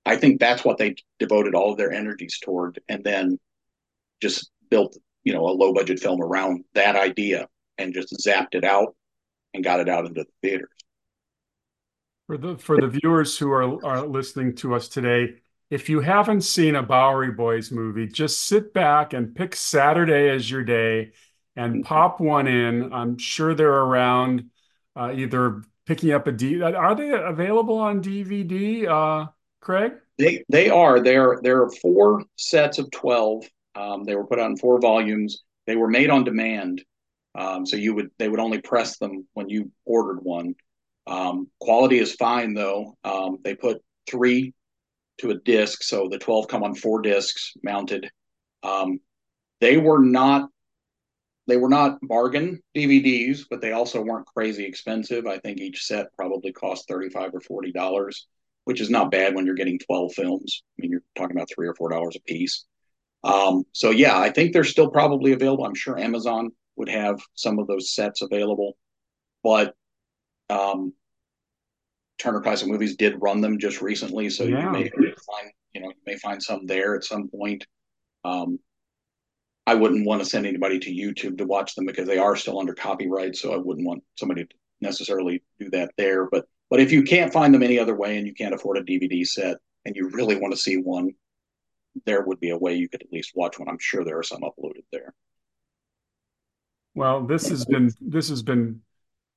[0.06, 3.38] I think that's what they devoted all of their energies toward, and then
[4.22, 7.48] just built you know a low budget film around that idea
[7.80, 8.94] and just zapped it out
[9.54, 10.68] and got it out into the theaters.
[12.26, 15.36] For the for the viewers who are are listening to us today,
[15.70, 20.50] if you haven't seen a Bowery Boys movie, just sit back and pick Saturday as
[20.50, 21.12] your day
[21.56, 21.82] and mm-hmm.
[21.82, 22.92] pop one in.
[22.92, 24.50] I'm sure they're around,
[24.94, 26.62] uh, either picking up a D.
[26.62, 29.28] Are they available on DVD, uh,
[29.60, 29.94] Craig?
[30.18, 31.00] They they are.
[31.00, 33.44] There there are four sets of twelve.
[33.74, 35.42] Um, they were put on four volumes.
[35.66, 36.84] They were made on demand,
[37.34, 40.54] um, so you would they would only press them when you ordered one.
[41.06, 42.96] Um, quality is fine though.
[43.04, 44.54] Um, they put three
[45.18, 45.82] to a disc.
[45.82, 48.10] So the 12 come on four discs mounted.
[48.62, 49.00] Um,
[49.60, 50.48] they were not
[51.46, 55.26] they were not bargain DVDs, but they also weren't crazy expensive.
[55.26, 58.26] I think each set probably cost 35 or 40 dollars,
[58.64, 60.62] which is not bad when you're getting 12 films.
[60.78, 62.66] I mean, you're talking about three or four dollars a piece.
[63.22, 65.64] Um, so yeah, I think they're still probably available.
[65.64, 68.76] I'm sure Amazon would have some of those sets available,
[69.42, 69.74] but
[70.48, 70.92] um,
[72.18, 74.64] Turner Classic Movies did run them just recently, so yeah.
[74.64, 77.66] you may find you know you may find some there at some point.
[78.24, 78.58] Um,
[79.66, 82.58] I wouldn't want to send anybody to YouTube to watch them because they are still
[82.58, 86.28] under copyright, so I wouldn't want somebody to necessarily do that there.
[86.28, 88.82] But but if you can't find them any other way and you can't afford a
[88.82, 91.12] DVD set and you really want to see one,
[92.06, 93.68] there would be a way you could at least watch one.
[93.68, 95.14] I'm sure there are some uploaded there.
[97.00, 98.82] Well, this has been this has been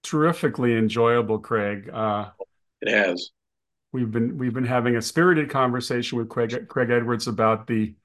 [0.03, 1.89] terrifically enjoyable, Craig.
[1.89, 2.31] Uh,
[2.81, 3.31] it has.
[3.93, 7.95] We've been we've been having a spirited conversation with Craig Craig Edwards about the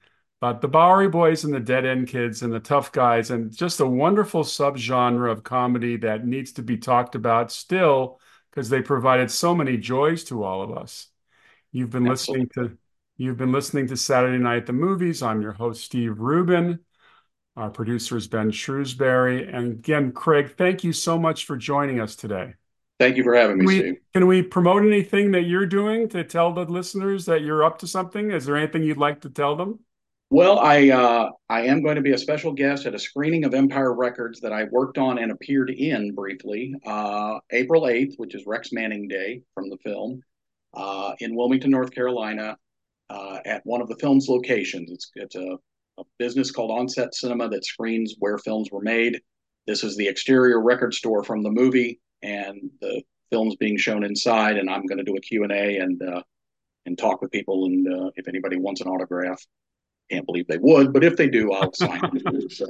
[0.41, 3.81] about the Bowery Boys and the Dead End Kids and the Tough Guys and just
[3.81, 8.21] a wonderful subgenre of comedy that needs to be talked about still
[8.53, 11.09] because they provided so many joys to all of us.
[11.73, 12.47] You've been Absolutely.
[12.47, 12.79] listening to
[13.17, 15.21] you've been listening to Saturday Night the Movies.
[15.21, 16.79] I'm your host Steve Rubin.
[17.59, 19.49] Our producer is Ben Shrewsbury.
[19.49, 22.55] And again, Craig, thank you so much for joining us today.
[23.01, 23.95] Thank you for having me, we, Steve.
[24.15, 27.89] Can we promote anything that you're doing to tell the listeners that you're up to
[27.89, 28.31] something?
[28.31, 29.81] Is there anything you'd like to tell them?
[30.31, 33.55] Well, I uh, I am going to be a special guest at a screening of
[33.55, 38.47] Empire Records that I worked on and appeared in briefly, uh, April 8th, which is
[38.47, 40.23] Rex Manning Day from the film,
[40.75, 42.57] uh, in Wilmington, North Carolina,
[43.11, 44.93] uh, at one of the film's locations.
[44.93, 45.57] It's it's a,
[45.99, 49.21] a business called Onset Cinema that screens where films were made.
[49.67, 54.57] This is the exterior record store from the movie and the film's being shown inside
[54.57, 56.23] and i'm going to do a q&a and uh,
[56.89, 57.67] and talk with people.
[57.67, 59.41] And uh, if anybody wants an autograph,
[60.11, 62.53] can't believe they would, but if they do, I'll sign it.
[62.53, 62.67] So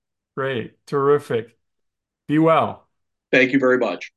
[0.36, 0.74] Great.
[0.86, 1.56] Terrific.
[2.28, 2.86] Be well.
[3.32, 4.12] thank you very much.